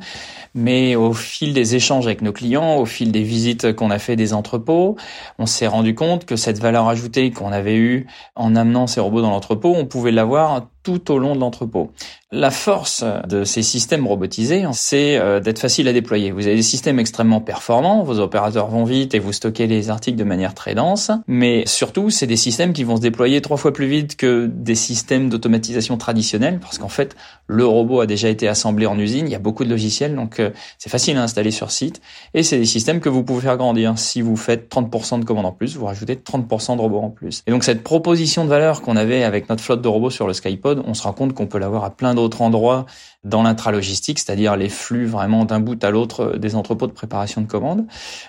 Mais 0.54 0.96
au 0.96 1.14
fil 1.14 1.54
des 1.54 1.76
échanges 1.76 2.06
avec 2.06 2.22
nos 2.22 2.34
clients, 2.34 2.78
au 2.78 2.86
fil 2.86 3.12
des 3.12 3.24
visites 3.24 3.74
qu'on 3.74 3.90
a 3.90 4.00
fait 4.00 4.16
des 4.16 4.34
entrepôts, 4.34 4.98
on 5.40 5.46
s'est 5.46 5.68
rendu 5.68 5.96
compte 5.96 6.26
que 6.26 6.36
cette 6.36 6.60
valeur 6.60 6.90
ajoutée 6.90 7.32
qu'on 7.32 7.52
avait 7.52 7.78
eue 7.78 8.08
en 8.36 8.56
amenant 8.56 8.88
ces 8.88 9.00
robots 9.00 9.22
dans 9.22 9.30
l'entrepôt, 9.30 9.74
on 9.76 9.86
pouvait 9.86 10.12
l'avoir 10.12 10.68
tout 10.84 11.12
au 11.12 11.20
long 11.20 11.36
de 11.36 11.40
l'entrepôt. 11.40 11.92
La 12.34 12.50
force 12.50 13.04
de 13.28 13.44
ces 13.44 13.62
systèmes 13.62 14.08
robotisés, 14.08 14.64
c'est 14.72 15.18
euh, 15.18 15.42
d'être 15.42 15.60
facile 15.60 15.90
à 15.90 15.94
déployer. 15.94 16.32
Vous 16.32 16.48
avez 16.48 16.56
des 16.56 16.62
systèmes 16.62 16.98
extrêmement 16.98 17.42
performants, 17.42 18.04
vos 18.04 18.20
opérateurs 18.20 18.68
vont 18.68 18.86
vite 18.86 19.14
et 19.14 19.20
vous 19.20 19.34
stockez 19.34 19.68
les 19.68 19.90
articles 19.90 20.18
de 20.18 20.24
manière 20.24 20.54
très 20.54 20.74
dense, 20.74 21.12
mais 21.28 21.66
surtout, 21.66 22.10
c'est 22.10 22.28
des 22.28 22.38
systèmes 22.38 22.72
qui 22.72 22.86
vont 22.86 22.96
se 22.96 23.02
déployer 23.02 23.42
trois 23.42 23.58
fois 23.58 23.74
plus 23.74 23.88
vite 23.88 24.16
que 24.16 24.46
des 24.46 24.76
systèmes 24.76 25.28
d'automatisation 25.28 25.98
traditionnels, 25.98 26.60
parce 26.62 26.78
qu'en 26.78 26.88
fait, 26.88 27.18
le 27.48 27.66
robot 27.66 28.00
a 28.00 28.06
déjà 28.06 28.30
été 28.30 28.48
assemblé 28.48 28.86
en 28.86 28.98
usine, 28.98 29.28
il 29.28 29.32
y 29.32 29.36
a 29.36 29.40
beaucoup 29.40 29.66
de 29.66 29.70
logiciels, 29.70 30.16
donc 30.16 30.40
euh, 30.40 30.52
c'est 30.78 30.90
facile 30.90 31.18
à 31.18 31.24
installer 31.24 31.52
sur 31.52 31.70
site, 31.70 32.02
et 32.34 32.44
c'est 32.44 32.58
des 32.58 32.66
systèmes 32.66 33.02
que 33.02 33.10
vous 33.10 33.24
pouvez 33.24 33.42
faire 33.42 33.58
grandir. 33.58 34.00
Si 34.00 34.22
vous 34.22 34.38
faites 34.38 34.74
30% 34.74 35.20
de 35.20 35.26
commandes 35.26 35.48
en 35.48 35.52
plus, 35.52 35.76
vous 35.76 35.86
rajoutez 35.86 36.16
30% 36.16 36.78
de 36.78 36.82
robots 36.82 37.02
en 37.02 37.10
plus. 37.10 37.44
Et 37.46 37.52
donc 37.52 37.66
cette 37.66 37.84
proposition 37.84 38.46
de 38.46 38.50
valeur 38.50 38.82
qu'on 38.82 38.96
avait 38.96 39.24
avec 39.24 39.50
notre 39.50 39.62
flotte 39.62 39.82
de 39.82 39.88
robots 39.90 40.10
sur 40.10 40.28
le 40.28 40.34
Skypod, 40.34 40.71
on 40.80 40.94
se 40.94 41.04
rend 41.04 41.14
compte 41.14 41.34
qu'on 41.34 41.48
peut 41.48 41.58
l'avoir 41.58 41.84
à 41.84 41.90
plein 41.92 42.16
d'autres 42.16 42.42
endroits 42.42 42.86
dans 43.24 43.44
l'intralogistique, 43.44 44.20
c'est-à-dire 44.20 44.56
les 44.56 44.70
flux 44.70 45.06
vraiment 45.06 45.46
d'un 45.46 45.60
bout 45.60 45.82
à 45.84 45.92
l'autre 45.92 46.38
des 46.38 46.56
entrepôts 46.56 46.88
de 46.88 46.92
préparation 46.92 47.42
de 47.42 47.48
commandes. 47.48 47.86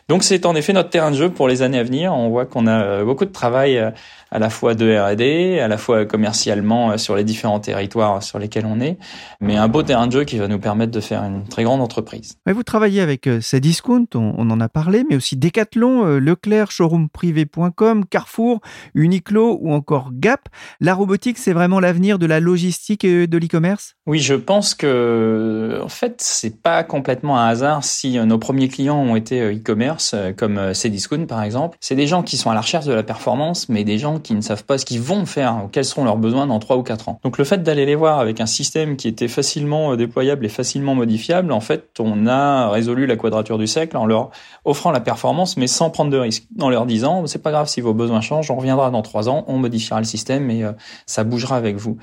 Donc 0.09 0.23
c'est 0.23 0.45
en 0.45 0.55
effet 0.55 0.73
notre 0.73 0.91
terrain 0.91 1.11
de 1.11 1.17
jeu 1.17 1.31
pour 1.31 1.49
les 1.49 1.63
années 1.63 1.79
à 1.79 1.83
venir. 1.83 2.13
On 2.13 2.29
voit 2.29 2.45
qu'on 2.45 2.67
a 2.67 3.03
beaucoup 3.05 3.25
de 3.25 3.31
travail 3.31 3.79
euh, 3.79 3.91
à 4.31 4.39
la 4.39 4.51
fois 4.51 4.75
de 4.75 4.97
R&D, 4.97 5.61
à 5.61 5.69
la 5.69 5.79
fois 5.79 6.05
commercialement 6.05 6.93
euh, 6.93 6.97
sur 6.97 7.17
les 7.17 7.25
différents 7.25 7.61
territoires 7.61 8.23
sur 8.23 8.39
lesquels 8.39 8.67
on 8.67 8.81
est, 8.81 8.99
mais 9.41 9.57
un 9.57 9.69
beau 9.69 9.83
terrain 9.83 10.07
de 10.07 10.13
jeu 10.13 10.25
qui 10.25 10.39
va 10.39 10.49
nous 10.49 10.59
permettre 10.59 10.93
de 10.93 11.01
faire 11.01 11.23
une 11.23 11.45
très 11.45 11.65
grande 11.65 11.81
entreprise. 11.81 12.37
vous 12.47 12.63
travaillez 12.63 13.01
avec 13.01 13.27
euh, 13.27 13.41
Cdiscount, 13.41 14.07
on, 14.15 14.35
on 14.37 14.51
en 14.51 14.61
a 14.61 14.69
parlé, 14.69 15.05
mais 15.09 15.17
aussi 15.17 15.37
Decathlon, 15.37 16.19
Leclerc, 16.19 16.71
showroomprivé.com, 16.71 18.07
Carrefour, 18.07 18.61
Uniqlo 18.95 19.59
ou 19.61 19.73
encore 19.73 20.11
Gap. 20.13 20.49
La 20.81 20.95
robotique, 20.95 21.39
c'est 21.39 21.53
vraiment 21.53 21.81
l'avenir 21.81 22.19
de 22.19 22.27
la 22.27 22.41
logistique 22.41 23.05
et 23.05 23.27
de 23.27 23.39
l'e-commerce? 23.39 23.95
Oui, 24.07 24.19
je 24.19 24.35
pense 24.35 24.75
que 24.75 24.82
que, 24.83 25.81
en 25.81 25.89
fait, 25.89 26.17
c'est 26.19 26.61
pas 26.61 26.83
complètement 26.83 27.39
un 27.39 27.47
hasard 27.47 27.85
si 27.85 28.19
euh, 28.19 28.25
nos 28.25 28.39
premiers 28.39 28.67
clients 28.67 28.99
ont 28.99 29.15
été 29.15 29.41
euh, 29.41 29.55
e-commerce, 29.55 30.13
euh, 30.15 30.33
comme 30.33 30.73
Cdiscount 30.75 31.27
par 31.27 31.43
exemple. 31.45 31.79
C'est 31.81 31.95
des 31.95 32.09
gens 32.09 32.25
qui 32.25 32.37
sont 32.37 32.51
à 32.51 32.55
la 32.55 32.63
recherche 32.63 32.87
de 32.87 32.93
la 32.93 33.05
performance, 33.05 33.69
mais 33.69 33.85
des 33.85 33.97
gens 33.99 34.19
qui 34.19 34.35
ne 34.35 34.41
savent 34.41 34.65
pas 34.65 34.79
ce 34.79 34.85
qu'ils 34.85 35.01
vont 35.01 35.25
faire 35.25 35.69
quels 35.71 35.85
seront 35.85 36.03
leurs 36.05 36.17
besoins 36.17 36.49
dans 36.49 36.59
3 36.59 36.77
ou 36.79 36.83
4 36.83 37.09
ans. 37.09 37.21
Donc 37.23 37.39
le 37.39 37.45
fait 37.45 37.63
d'aller 37.63 37.87
les 37.87 37.95
voir 37.95 38.19
avec 38.19 38.41
un 38.41 38.47
système 38.47 38.97
qui 38.97 39.07
était 39.07 39.29
facilement 39.29 39.95
déployable 39.95 40.45
et 40.45 40.49
facilement 40.49 40.97
modifiable, 40.97 41.53
en 41.53 41.61
fait, 41.61 42.01
on 42.01 42.27
a 42.27 42.69
résolu 42.69 43.07
la 43.07 43.17
quadrature 43.17 43.59
du 43.59 43.69
cercle 43.69 43.97
en 43.97 44.07
leur 44.07 44.31
offrant 44.65 44.91
la 44.91 45.01
performance, 45.01 45.57
mais 45.57 45.69
sans 45.69 45.91
prendre 45.91 46.11
de 46.11 46.19
risques. 46.19 46.49
En 46.61 46.71
leur 46.71 46.87
disant, 46.87 47.27
c'est 47.29 47.43
pas 47.43 47.53
grave 47.53 47.69
si 47.69 47.81
vos 47.81 47.95
besoins 47.95 48.21
changent, 48.21 48.51
on 48.51 48.57
reviendra 48.57 48.91
dans 48.91 49.03
3 49.03 49.29
ans, 49.29 49.45
on 49.47 49.59
modifiera 49.59 50.01
le 50.01 50.07
système 50.07 50.51
et 50.51 50.65
ça 51.07 51.23
bougera 51.23 51.57
avec 51.57 51.77
vous. 51.77 51.99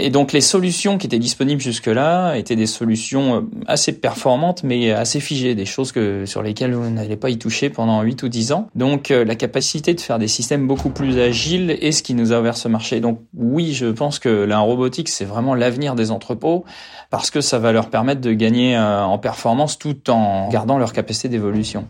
Et 0.00 0.10
donc 0.10 0.32
les 0.32 0.40
solutions 0.40 0.96
qui 0.96 1.08
étaient 1.08 1.18
disponibles 1.18 1.60
jusque-là 1.60 2.36
étaient 2.36 2.54
des 2.54 2.66
solutions 2.66 3.36
euh, 3.36 3.40
assez 3.66 3.92
performantes 3.92 4.62
mais 4.62 4.92
assez 4.92 5.18
figées, 5.18 5.56
des 5.56 5.64
choses 5.64 5.90
que 5.90 6.24
sur 6.24 6.42
lesquelles 6.42 6.72
vous 6.72 6.88
n'allez 6.88 7.16
pas 7.16 7.30
y 7.30 7.38
toucher 7.38 7.68
pendant 7.68 8.00
8 8.02 8.22
ou 8.22 8.28
10 8.28 8.52
ans. 8.52 8.68
Donc 8.76 9.10
euh, 9.10 9.24
la 9.24 9.34
capacité 9.34 9.94
de 9.94 10.00
faire 10.00 10.20
des 10.20 10.28
systèmes 10.28 10.68
beaucoup 10.68 10.90
plus 10.90 11.18
agiles 11.18 11.76
est 11.80 11.90
ce 11.90 12.04
qui 12.04 12.14
nous 12.14 12.32
a 12.32 12.38
ouvert 12.38 12.56
ce 12.56 12.68
marché. 12.68 13.00
Donc 13.00 13.20
oui, 13.36 13.72
je 13.72 13.86
pense 13.86 14.20
que 14.20 14.28
la 14.28 14.60
robotique 14.60 15.08
c'est 15.08 15.24
vraiment 15.24 15.56
l'avenir 15.56 15.96
des 15.96 16.12
entrepôts 16.12 16.64
parce 17.10 17.32
que 17.32 17.40
ça 17.40 17.58
va 17.58 17.72
leur 17.72 17.90
permettre 17.90 18.20
de 18.20 18.32
gagner 18.32 18.76
euh, 18.76 19.02
en 19.02 19.18
performance 19.18 19.78
tout 19.78 20.10
en 20.10 20.48
gardant 20.48 20.78
leur 20.78 20.92
capacité 20.92 21.28
d'évolution. 21.28 21.88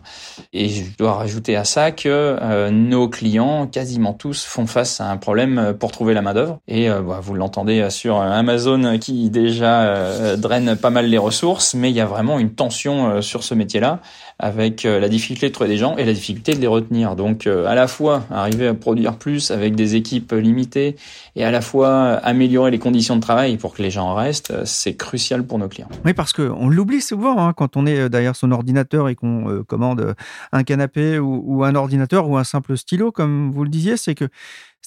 Et 0.51 0.69
je 0.69 0.83
dois 0.97 1.13
rajouter 1.13 1.55
à 1.55 1.63
ça 1.63 1.91
que 1.91 2.69
nos 2.71 3.07
clients, 3.07 3.67
quasiment 3.67 4.13
tous, 4.13 4.45
font 4.45 4.65
face 4.65 4.99
à 4.99 5.11
un 5.11 5.17
problème 5.17 5.75
pour 5.79 5.91
trouver 5.91 6.15
la 6.15 6.21
main 6.21 6.33
d'œuvre 6.33 6.59
et 6.67 6.89
bah, 6.89 7.19
vous 7.21 7.35
l'entendez 7.35 7.89
sur 7.99 8.21
Amazon 8.21 8.97
qui 8.97 9.29
déjà 9.29 9.81
euh, 9.81 10.37
draine 10.37 10.77
pas 10.77 10.89
mal 10.89 11.07
les 11.07 11.17
ressources, 11.17 11.73
mais 11.73 11.89
il 11.89 11.95
y 11.97 11.99
a 11.99 12.05
vraiment 12.05 12.39
une 12.39 12.51
tension 12.51 13.09
euh, 13.09 13.21
sur 13.21 13.43
ce 13.43 13.53
métier-là 13.53 13.99
avec 14.39 14.85
euh, 14.85 15.01
la 15.01 15.09
difficulté 15.09 15.49
de 15.49 15.53
trouver 15.53 15.69
des 15.69 15.75
gens 15.75 15.97
et 15.97 16.05
la 16.05 16.13
difficulté 16.13 16.53
de 16.53 16.61
les 16.61 16.67
retenir. 16.67 17.17
Donc 17.17 17.45
à 17.45 17.75
la 17.75 17.87
fois 17.87 18.23
arriver 18.31 18.69
à 18.69 18.73
produire 18.73 19.17
plus 19.17 19.51
avec 19.51 19.75
des 19.75 19.95
équipes 19.95 20.31
limitées 20.31 20.95
et 21.35 21.43
à 21.43 21.51
la 21.51 21.59
fois 21.59 22.13
améliorer 22.23 22.71
les 22.71 22.79
conditions 22.79 23.17
de 23.17 23.21
travail 23.21 23.57
pour 23.57 23.73
que 23.73 23.81
les 23.81 23.91
gens 23.91 24.15
restent, 24.15 24.53
c'est 24.63 24.95
crucial 24.95 25.43
pour 25.43 25.59
nos 25.59 25.67
clients. 25.67 25.89
Oui, 26.05 26.13
parce 26.13 26.31
qu'on 26.31 26.69
l'oublie 26.69 27.01
souvent 27.01 27.37
hein, 27.37 27.51
quand 27.51 27.75
on 27.75 27.85
est 27.85 28.07
derrière 28.07 28.37
son 28.37 28.51
ordinateur 28.51 29.09
et 29.09 29.15
qu'on 29.15 29.63
commande 29.67 30.15
un 30.53 30.63
canapé 30.63 31.19
ou 31.19 31.65
un 31.65 31.75
ordinateur 31.75 32.29
ou 32.29 32.37
un 32.37 32.45
simple 32.45 32.77
stylo, 32.77 33.11
comme 33.11 33.51
vous 33.51 33.65
le 33.65 33.69
disiez, 33.69 33.97
c'est 33.97 34.15
que 34.15 34.29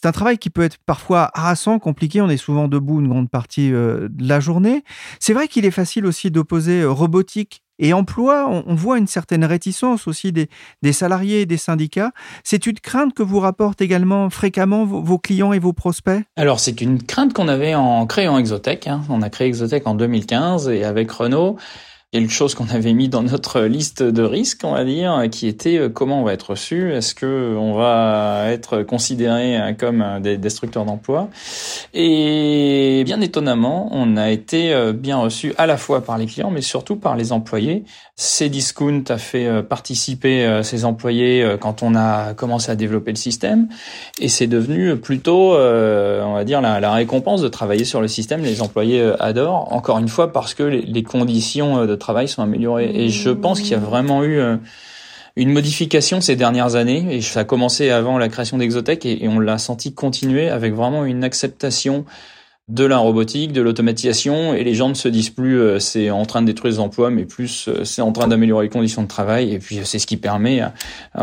c'est 0.03 0.09
un 0.09 0.13
travail 0.13 0.37
qui 0.37 0.51
peut 0.51 0.63
être 0.63 0.79
parfois 0.85 1.31
harassant, 1.33 1.79
compliqué. 1.79 2.21
On 2.21 2.29
est 2.29 2.37
souvent 2.37 2.67
debout 2.67 2.99
une 2.99 3.07
grande 3.07 3.31
partie 3.31 3.73
euh, 3.73 4.09
de 4.11 4.27
la 4.27 4.41
journée. 4.41 4.83
C'est 5.21 5.33
vrai 5.33 5.47
qu'il 5.47 5.65
est 5.65 5.71
facile 5.71 6.07
aussi 6.07 6.33
d'opposer 6.33 6.81
euh, 6.81 6.91
robotique 6.91 7.63
et 7.79 7.93
emploi. 7.93 8.49
On, 8.67 8.75
voit 8.75 8.99
une 8.99 9.07
certaine 9.07 9.45
réticence 9.45 10.09
aussi 10.09 10.33
des, 10.33 10.49
salariés 10.93 11.43
et 11.43 11.47
des 11.47 11.57
syndicats. 11.57 12.11
C'est 12.43 12.67
une 12.67 12.81
crainte 12.81 13.15
que 13.15 13.23
vous 13.23 13.39
rapportent 13.39 13.81
également 13.81 14.29
fréquemment 14.29 14.85
vos, 14.85 15.19
clients 15.19 15.53
et 15.53 15.61
vos 15.61 15.73
prospects? 15.73 16.25
Alors, 16.37 16.59
c'est 16.59 16.81
une 16.81 17.01
crainte 17.01 17.33
qu'on 17.33 17.47
avait 17.47 17.75
en 17.77 18.05
créant 18.07 18.39
Exotech. 18.39 18.89
Hein. 18.89 19.03
On 19.09 19.23
a 19.23 19.31
créé 19.31 19.49
Exotech 19.49 19.87
en 19.87 19.95
2015 19.95 20.69
et 20.69 20.83
avec 20.83 21.13
Renault, 21.13 21.59
quelque 22.12 22.31
chose 22.31 22.54
qu'on 22.54 22.69
avait 22.69 22.92
mis 22.92 23.09
dans 23.09 23.23
notre 23.23 23.62
liste 23.62 24.02
de 24.02 24.23
risques, 24.23 24.61
on 24.64 24.73
va 24.73 24.85
dire, 24.85 25.25
qui 25.31 25.49
était 25.49 25.78
euh, 25.78 25.88
comment 25.88 26.21
on 26.21 26.25
va 26.25 26.35
être 26.35 26.50
reçu, 26.50 26.92
est-ce 26.92 27.14
que 27.14 27.57
on 27.57 27.73
va 27.73 28.50
être 28.50 28.83
considéré 28.83 29.57
euh, 29.59 29.73
comme 29.73 30.04
des 30.21 30.37
destructeurs 30.37 30.85
d'emplois? 30.85 31.31
Et 31.95 33.02
bien 33.07 33.23
étonnamment, 33.23 33.88
on 33.92 34.19
a 34.19 34.31
été 34.31 34.75
euh, 34.75 34.92
bien 34.92 35.16
reçu 35.16 35.54
à 35.57 35.66
la 35.66 35.78
fois 35.78 36.04
par 36.04 36.19
les 36.19 36.26
clients, 36.26 36.50
mais 36.50 36.61
surtout 36.61 36.97
par 36.97 37.16
les 37.16 37.33
employés. 37.33 37.85
Cdiscount 38.16 39.04
a 39.09 39.16
fait 39.16 39.62
participer 39.62 40.61
ses 40.62 40.85
employés 40.85 41.57
quand 41.61 41.83
on 41.83 41.95
a 41.95 42.35
commencé 42.35 42.71
à 42.71 42.76
développer 42.76 43.11
le 43.11 43.16
système, 43.16 43.69
et 44.21 44.28
c'est 44.28 44.47
devenu 44.47 44.97
plutôt, 44.97 45.54
on 45.54 46.35
va 46.35 46.45
dire, 46.45 46.61
la, 46.61 46.78
la, 46.78 46.92
récompense 46.92 47.40
de 47.40 47.49
travailler 47.49 47.85
sur 47.85 48.02
le 48.02 48.09
système. 48.09 48.42
Les 48.42 48.61
employés 48.61 49.12
adorent, 49.19 49.73
encore 49.73 49.99
une 49.99 50.09
fois, 50.09 50.31
parce 50.31 50.52
que 50.52 50.62
les 50.62 51.02
conditions 51.02 51.87
de 51.87 51.95
travail 52.03 52.29
sont 52.29 52.43
améliorés. 52.43 52.91
Et 52.95 53.09
je 53.09 53.31
pense 53.31 53.61
qu'il 53.61 53.71
y 53.71 53.75
a 53.75 53.79
vraiment 53.79 54.25
eu 54.25 54.39
euh, 54.39 54.57
une 55.37 55.51
modification 55.51 56.21
ces 56.21 56.37
dernières 56.37 56.75
années, 56.75 57.07
et 57.11 57.23
ça 57.23 57.41
a 57.41 57.45
commencé 57.45 57.91
avant 57.91 58.19
la 58.19 58.29
création 58.29 58.59
d'Exotech, 58.59 59.07
et, 59.07 59.27
on 59.29 59.39
l'a 59.39 59.59
senti 59.59 59.95
continuer 59.95 60.49
avec 60.49 60.75
vraiment 60.75 61.05
une 61.05 61.25
acceptation 61.25 62.05
de 62.69 62.85
la 62.85 62.99
robotique, 62.99 63.52
de 63.52 63.61
l'automatisation, 63.61 64.54
et 64.54 64.62
les 64.62 64.75
gens 64.75 64.88
ne 64.88 64.95
se 64.95 65.09
disent 65.09 65.31
plus 65.31 65.59
euh, 65.59 65.81
c'est 65.81 66.11
en 66.11 66.25
train 66.25 66.42
de 66.42 66.47
détruire 66.47 66.75
les 66.75 66.78
emplois, 66.78 67.11
mais 67.11 67.25
plus 67.25 67.66
euh, 67.66 67.83
c'est 67.83 68.02
en 68.02 68.12
train 68.12 68.28
d'améliorer 68.28 68.66
les 68.66 68.71
conditions 68.71 69.02
de 69.02 69.09
travail, 69.09 69.52
et 69.52 69.59
puis 69.59 69.81
c'est 69.85 69.99
ce 69.99 70.07
qui 70.07 70.16
permet 70.16 70.61
à, 70.61 70.73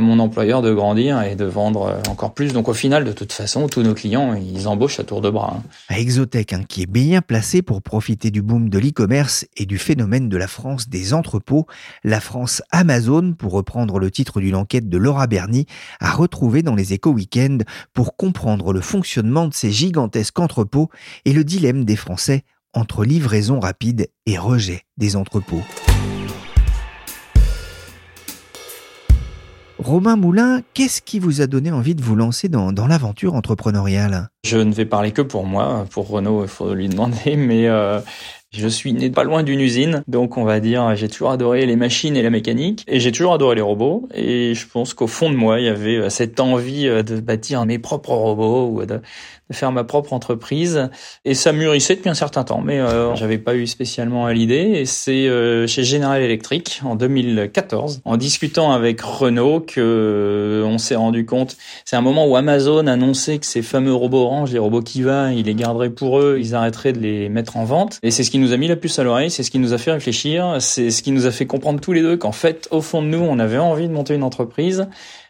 mon 0.02 0.20
employeur 0.20 0.62
de 0.62 0.74
grandir 0.74 1.22
et 1.24 1.38
de 1.38 1.46
vendre 1.46 1.84
euh, 1.84 2.12
encore 2.12 2.34
plus. 2.34 2.52
Donc 2.52 2.68
au 2.68 2.74
final, 2.74 3.06
de 3.06 3.14
toute 3.14 3.32
façon, 3.32 3.68
tous 3.68 3.84
nos 3.84 3.94
clients, 3.94 4.34
ils 4.34 4.68
embauchent 4.68 5.00
à 5.00 5.06
tour 5.06 5.22
de 5.22 5.30
bras. 5.30 5.56
Hein. 5.58 5.96
Exotech, 5.96 6.52
hein, 6.52 6.64
qui 6.68 6.82
est 6.82 6.92
bien 6.92 7.22
placé 7.22 7.62
pour 7.62 7.82
profiter 7.82 8.32
du 8.32 8.42
boom 8.42 8.68
de 8.68 8.78
l'e-commerce 8.78 9.46
et 9.56 9.66
du 9.66 9.78
phénomène 9.78 10.28
de 10.28 10.36
la 10.36 10.48
France 10.48 10.90
des 10.90 11.14
entrepôts, 11.14 11.68
la 12.04 12.20
France 12.20 12.62
Amazon, 12.72 13.32
pour 13.32 13.54
reprendre 13.54 13.98
le 13.98 14.12
titre 14.12 14.42
d'une 14.42 14.56
enquête 14.56 14.90
de 14.90 14.98
Laura 14.98 15.26
Berny, 15.26 15.68
a 16.02 16.12
retrouvé 16.12 16.64
dans 16.64 16.76
les 16.76 16.92
éco-weekends 16.92 17.60
pour 17.94 18.18
comprendre 18.18 18.74
le 18.74 18.82
fonctionnement 18.82 19.48
de 19.48 19.54
ces 19.54 19.72
gigantesques 19.72 20.38
entrepôts 20.38 20.90
le 21.34 21.44
dilemme 21.44 21.86
des 21.86 21.96
Français 21.96 22.44
entre 22.74 23.04
livraison 23.04 23.60
rapide 23.60 24.08
et 24.26 24.38
rejet 24.38 24.84
des 24.98 25.16
entrepôts. 25.16 25.64
Romain 29.80 30.18
Moulin, 30.18 30.62
qu'est-ce 30.74 31.02
qui 31.02 31.20
vous 31.20 31.40
a 31.40 31.48
donné 31.48 31.72
envie 31.72 31.96
de 31.96 32.02
vous 32.02 32.16
lancer 32.16 32.50
dans, 32.50 32.72
l'aventure 32.86 33.34
entrepreneuriale? 33.34 34.30
Je 34.46 34.58
ne 34.58 34.74
vais 34.74 34.86
parler 34.86 35.12
que 35.14 35.22
pour 35.22 35.46
moi. 35.46 35.86
Pour 35.90 36.10
Renault, 36.10 36.44
il 36.44 36.50
faut 36.50 36.74
lui 36.74 36.90
demander, 36.90 37.38
mais 37.38 37.68
euh, 37.68 38.02
je 38.52 38.68
suis 38.68 38.94
né 38.94 39.12
pas 39.12 39.24
loin 39.24 39.44
d'une 39.44 39.60
usine, 39.60 40.04
donc 40.08 40.38
on 40.38 40.44
va 40.44 40.60
dire 40.60 40.96
j'ai 40.96 41.08
toujours 41.08 41.30
adoré 41.30 41.68
les 41.68 41.76
machines 41.76 42.18
et 42.18 42.24
la 42.24 42.32
mécanique, 42.32 42.84
et 42.88 43.00
j'ai 43.00 43.12
toujours 43.12 43.34
adoré 43.34 43.56
les 43.56 43.62
robots. 43.62 44.10
Et 44.14 44.56
je 44.56 44.68
pense 44.68 44.94
qu'au 44.94 45.08
fond 45.08 45.30
de 45.30 45.36
moi, 45.36 45.60
il 45.60 45.66
y 45.66 45.70
avait 45.70 45.98
euh, 45.98 46.10
cette 46.10 46.40
envie 46.40 46.88
euh, 46.88 47.04
de 47.04 47.20
bâtir 47.20 47.66
mes 47.66 47.78
propres 47.78 48.14
robots 48.14 48.70
ou 48.74 48.86
de, 48.86 49.02
faire 49.52 49.72
ma 49.72 49.84
propre 49.84 50.14
entreprise. 50.14 50.90
Et 51.26 51.34
ça 51.34 51.54
mûrissait 51.54 51.96
depuis 51.96 52.10
un 52.10 52.16
certain 52.16 52.44
temps, 52.44 52.62
mais 52.64 52.80
euh, 52.80 53.16
j'avais 53.16 53.40
pas 53.40 53.56
eu 53.56 53.66
spécialement 53.66 54.28
à 54.28 54.34
l'idée. 54.34 54.74
Et 54.76 54.86
c'est 54.86 55.28
chez 55.68 55.84
General 55.84 56.22
Electric 56.22 56.82
en 56.84 56.96
2014, 56.96 58.02
en 58.06 58.18
discutant 58.18 58.72
avec 58.72 59.02
Renault, 59.02 59.62
que 59.62 60.64
on 60.66 60.78
s'est 60.78 60.96
rendu 60.96 61.26
compte. 61.26 61.58
C'est 61.84 61.96
un 61.96 62.02
moment 62.02 62.28
où 62.28 62.36
Amazon 62.36 62.86
annonçait 62.86 63.40
que 63.40 63.46
ces 63.48 63.64
fameux 63.64 63.94
robots 63.94 64.22
orange, 64.26 64.52
les 64.52 64.60
robots 64.60 64.82
Kiva, 64.82 65.34
ils 65.34 65.46
les 65.46 65.56
garderaient 65.56 65.90
pour 65.90 66.20
eux, 66.20 66.38
ils 66.40 66.54
arrêteraient 66.54 66.94
de 66.94 67.00
les 67.00 67.30
mettre 67.30 67.58
en 67.58 67.64
vente. 67.64 68.00
Et 68.04 68.12
c'est 68.12 68.24
ce 68.24 68.30
qui 68.30 68.39
nous 68.40 68.54
a 68.54 68.58
mis 68.58 68.68
la 68.68 68.76
puce 68.76 68.98
à 69.00 69.04
l'oreille, 69.04 69.32
c'est 69.32 69.44
ce 69.44 69.52
qui 69.52 69.60
nous 69.60 69.74
a 69.74 69.78
fait 69.78 69.92
réfléchir, 69.92 70.58
c'est 70.60 70.90
ce 70.92 71.04
qui 71.04 71.12
nous 71.12 71.26
a 71.26 71.32
fait 71.32 71.46
comprendre 71.46 71.80
tous 71.80 71.94
les 71.94 72.02
deux 72.02 72.18
qu'en 72.18 72.32
fait, 72.32 72.68
au 72.72 72.82
fond 72.82 73.02
de 73.02 73.08
nous, 73.08 73.20
on 73.20 73.40
avait 73.40 73.58
envie 73.58 73.88
de 73.88 73.94
monter 73.94 74.16
une 74.16 74.24
entreprise 74.24 74.88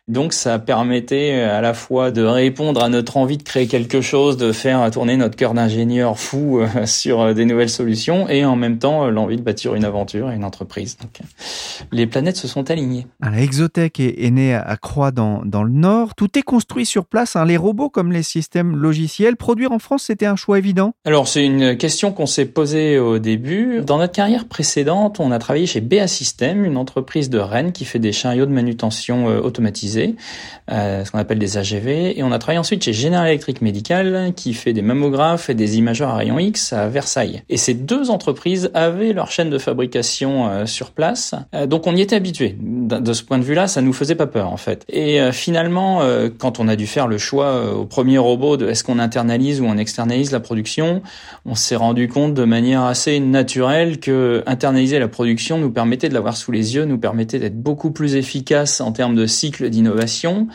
donc 0.09 0.33
ça 0.33 0.57
permettait 0.57 1.33
euh, 1.33 1.57
à 1.57 1.61
la 1.61 1.75
fois 1.75 2.09
de 2.09 2.23
répondre 2.23 2.83
à 2.83 2.89
notre 2.89 3.15
envie 3.15 3.37
de 3.37 3.43
créer 3.43 3.67
quelque 3.67 4.01
chose, 4.01 4.37
de 4.37 4.51
faire 4.51 4.89
tourner 4.89 5.15
notre 5.17 5.35
cœur 5.35 5.53
d'ingénieur 5.53 6.19
fou 6.19 6.59
euh, 6.59 6.67
sur 6.85 7.21
euh, 7.21 7.33
des 7.33 7.45
nouvelles 7.45 7.69
solutions, 7.69 8.27
et 8.27 8.43
en 8.43 8.55
même 8.55 8.79
temps 8.79 9.07
l'envie 9.07 9.37
de 9.37 9.43
bâtir 9.43 9.75
une 9.75 9.85
aventure 9.85 10.31
et 10.31 10.35
une 10.35 10.43
entreprise. 10.43 10.97
Donc, 10.97 11.19
les 11.91 12.07
planètes 12.07 12.37
se 12.37 12.47
sont 12.47 12.71
alignées. 12.71 13.05
La 13.21 13.39
Exotech 13.39 13.99
est, 13.99 14.31
née 14.31 14.55
à 14.55 14.75
Croix 14.77 15.11
dans, 15.11 15.43
dans 15.45 15.63
le 15.63 15.71
Nord. 15.71 16.15
Tout 16.15 16.37
est 16.37 16.41
construit 16.41 16.85
sur 16.85 17.05
place. 17.05 17.35
Hein. 17.35 17.45
Les 17.45 17.57
robots 17.57 17.89
comme 17.89 18.11
les 18.11 18.23
systèmes 18.23 18.75
logiciels, 18.75 19.35
produire 19.37 19.71
en 19.71 19.79
France, 19.79 20.03
c'était 20.03 20.25
un 20.25 20.35
choix 20.35 20.57
évident 20.57 20.93
Alors 21.05 21.27
c'est 21.27 21.45
une 21.45 21.77
question 21.77 22.11
qu'on 22.11 22.25
s'est 22.25 22.45
posée 22.45 22.97
au 22.97 23.19
début. 23.19 23.81
Dans 23.85 23.99
notre 23.99 24.13
carrière 24.13 24.47
précédente, 24.47 25.19
on 25.19 25.31
a 25.31 25.37
travaillé 25.37 25.67
chez 25.67 25.81
BA 25.81 26.07
System, 26.07 26.65
une 26.65 26.77
entreprise 26.77 27.29
de 27.29 27.37
Rennes 27.37 27.71
qui 27.71 27.85
fait 27.85 27.99
des 27.99 28.11
chariots 28.11 28.47
de 28.47 28.51
manutention 28.51 29.27
automatisés 29.27 29.98
euh, 30.71 31.03
ce 31.03 31.11
qu'on 31.11 31.17
appelle 31.17 31.39
des 31.39 31.57
AGV. 31.57 32.17
Et 32.17 32.23
on 32.23 32.31
a 32.31 32.39
travaillé 32.39 32.59
ensuite 32.59 32.83
chez 32.83 32.93
General 32.93 33.27
Electric 33.27 33.61
Medical, 33.61 34.33
qui 34.35 34.53
fait 34.53 34.73
des 34.73 34.81
mammographes 34.81 35.49
et 35.49 35.53
des 35.53 35.77
imageurs 35.77 36.09
à 36.09 36.17
rayons 36.17 36.39
X 36.39 36.73
à 36.73 36.87
Versailles. 36.87 37.43
Et 37.49 37.57
ces 37.57 37.73
deux 37.73 38.09
entreprises 38.09 38.71
avaient 38.73 39.13
leur 39.13 39.31
chaîne 39.31 39.49
de 39.49 39.57
fabrication 39.57 40.47
euh, 40.47 40.65
sur 40.65 40.91
place, 40.91 41.35
euh, 41.55 41.65
donc 41.65 41.87
on 41.87 41.95
y 41.95 42.01
était 42.01 42.15
habitué. 42.15 42.55
De 42.59 43.13
ce 43.13 43.23
point 43.23 43.37
de 43.37 43.43
vue-là, 43.43 43.67
ça 43.67 43.81
nous 43.81 43.93
faisait 43.93 44.15
pas 44.15 44.27
peur 44.27 44.51
en 44.51 44.57
fait. 44.57 44.85
Et 44.89 45.19
finalement, 45.31 46.01
quand 46.37 46.59
on 46.59 46.67
a 46.67 46.75
dû 46.75 46.87
faire 46.87 47.07
le 47.07 47.17
choix 47.17 47.73
au 47.73 47.85
premier 47.85 48.17
robot 48.17 48.57
de 48.57 48.67
est-ce 48.67 48.83
qu'on 48.83 48.99
internalise 48.99 49.61
ou 49.61 49.65
on 49.65 49.77
externalise 49.77 50.31
la 50.31 50.39
production, 50.39 51.01
on 51.45 51.55
s'est 51.55 51.75
rendu 51.75 52.07
compte 52.07 52.33
de 52.33 52.45
manière 52.45 52.83
assez 52.83 53.19
naturelle 53.19 53.99
que 53.99 54.43
internaliser 54.45 54.99
la 54.99 55.07
production 55.07 55.57
nous 55.57 55.71
permettait 55.71 56.09
de 56.09 56.13
l'avoir 56.13 56.37
sous 56.37 56.51
les 56.51 56.75
yeux, 56.75 56.85
nous 56.85 56.97
permettait 56.97 57.39
d'être 57.39 57.61
beaucoup 57.61 57.91
plus 57.91 58.15
efficace 58.15 58.81
en 58.81 58.91
termes 58.91 59.15
de 59.15 59.25
cycle 59.25 59.69
d'innovation 59.69 59.88
innovation 59.89 60.51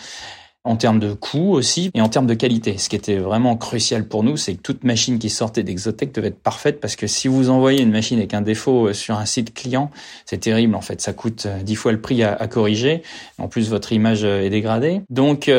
en 0.65 0.77
termes 0.77 0.99
de 0.99 1.13
coût 1.13 1.53
aussi 1.53 1.91
et 1.95 2.01
en 2.01 2.09
termes 2.09 2.27
de 2.27 2.35
qualité. 2.35 2.79
Ce 2.79 2.89
qui 2.89 2.97
était 2.97 3.19
vraiment 3.19 3.57
crucial 3.57 4.09
pour 4.09 4.25
nous, 4.25 4.37
c'est 4.39 4.55
que 4.55 4.63
toute 4.63 4.83
machine 4.83 5.19
qui 5.19 5.29
sortait 5.29 5.63
d'Exotech 5.63 6.13
devait 6.13 6.29
être 6.29 6.43
parfaite 6.43 6.81
parce 6.81 6.97
que 6.97 7.07
si 7.07 7.29
vous 7.29 7.51
envoyez 7.51 7.83
une 7.83 7.91
machine 7.91 8.19
avec 8.19 8.33
un 8.33 8.41
défaut 8.41 8.89
euh, 8.89 8.93
sur 8.95 9.19
un 9.19 9.27
site 9.27 9.53
client, 9.53 9.91
c'est 10.25 10.39
terrible 10.39 10.75
en 10.75 10.81
fait. 10.81 11.03
Ça 11.03 11.13
coûte 11.13 11.45
euh, 11.47 11.63
dix 11.63 11.75
fois 11.75 11.93
le 11.93 12.01
prix 12.01 12.23
à, 12.23 12.35
corriger. 12.49 13.03
En 13.39 13.49
plus, 13.49 13.69
votre 13.69 13.93
image 13.93 14.25
euh, 14.25 14.43
est 14.43 14.51
dégradée. 14.51 15.03
Donc, 15.11 15.51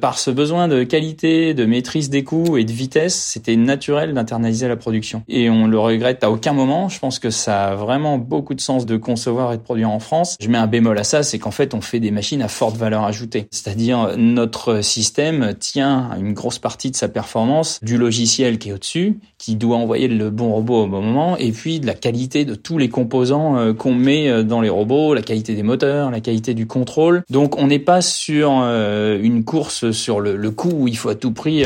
par 0.00 0.18
ce 0.18 0.30
besoin 0.30 0.68
de 0.68 0.84
qualité, 0.84 1.54
de 1.54 1.64
maîtrise 1.64 2.10
des 2.10 2.22
coûts 2.22 2.56
et 2.56 2.64
de 2.64 2.72
vitesse, 2.72 3.14
c'était 3.14 3.56
naturel 3.56 4.14
d'internaliser 4.14 4.68
la 4.68 4.76
production. 4.76 5.22
Et 5.28 5.50
on 5.50 5.66
le 5.66 5.78
regrette 5.78 6.22
à 6.22 6.30
aucun 6.30 6.52
moment. 6.52 6.88
Je 6.88 6.98
pense 6.98 7.18
que 7.18 7.30
ça 7.30 7.68
a 7.68 7.74
vraiment 7.74 8.18
beaucoup 8.18 8.54
de 8.54 8.60
sens 8.60 8.86
de 8.86 8.96
concevoir 8.96 9.52
et 9.52 9.56
de 9.56 9.62
produire 9.62 9.90
en 9.90 9.98
France. 9.98 10.36
Je 10.40 10.48
mets 10.48 10.58
un 10.58 10.66
bémol 10.66 10.98
à 10.98 11.04
ça, 11.04 11.22
c'est 11.22 11.38
qu'en 11.38 11.50
fait, 11.50 11.74
on 11.74 11.80
fait 11.80 12.00
des 12.00 12.10
machines 12.10 12.42
à 12.42 12.48
forte 12.48 12.76
valeur 12.76 13.04
ajoutée. 13.04 13.46
C'est-à-dire, 13.50 14.16
notre 14.16 14.43
système 14.82 15.54
tient 15.58 16.10
une 16.18 16.32
grosse 16.32 16.58
partie 16.58 16.90
de 16.90 16.96
sa 16.96 17.08
performance 17.08 17.78
du 17.82 17.98
logiciel 17.98 18.58
qui 18.58 18.70
est 18.70 18.72
au-dessus, 18.72 19.18
qui 19.38 19.56
doit 19.56 19.76
envoyer 19.76 20.08
le 20.08 20.30
bon 20.30 20.52
robot 20.52 20.84
au 20.84 20.86
bon 20.86 21.02
moment, 21.02 21.36
et 21.36 21.52
puis 21.52 21.80
de 21.80 21.86
la 21.86 21.94
qualité 21.94 22.44
de 22.44 22.54
tous 22.54 22.78
les 22.78 22.88
composants 22.88 23.58
euh, 23.58 23.72
qu'on 23.74 23.94
met 23.94 24.28
euh, 24.28 24.42
dans 24.42 24.60
les 24.60 24.68
robots, 24.68 25.14
la 25.14 25.22
qualité 25.22 25.54
des 25.54 25.62
moteurs, 25.62 26.10
la 26.10 26.20
qualité 26.20 26.54
du 26.54 26.66
contrôle. 26.66 27.24
Donc 27.30 27.58
on 27.58 27.66
n'est 27.66 27.78
pas 27.78 28.00
sur 28.00 28.60
euh, 28.62 29.18
une 29.22 29.44
course 29.44 29.90
sur 29.90 30.20
le 30.20 30.50
coût 30.50 30.72
où 30.72 30.88
il 30.88 30.96
faut 30.96 31.08
à 31.08 31.14
tout 31.14 31.32
prix 31.32 31.64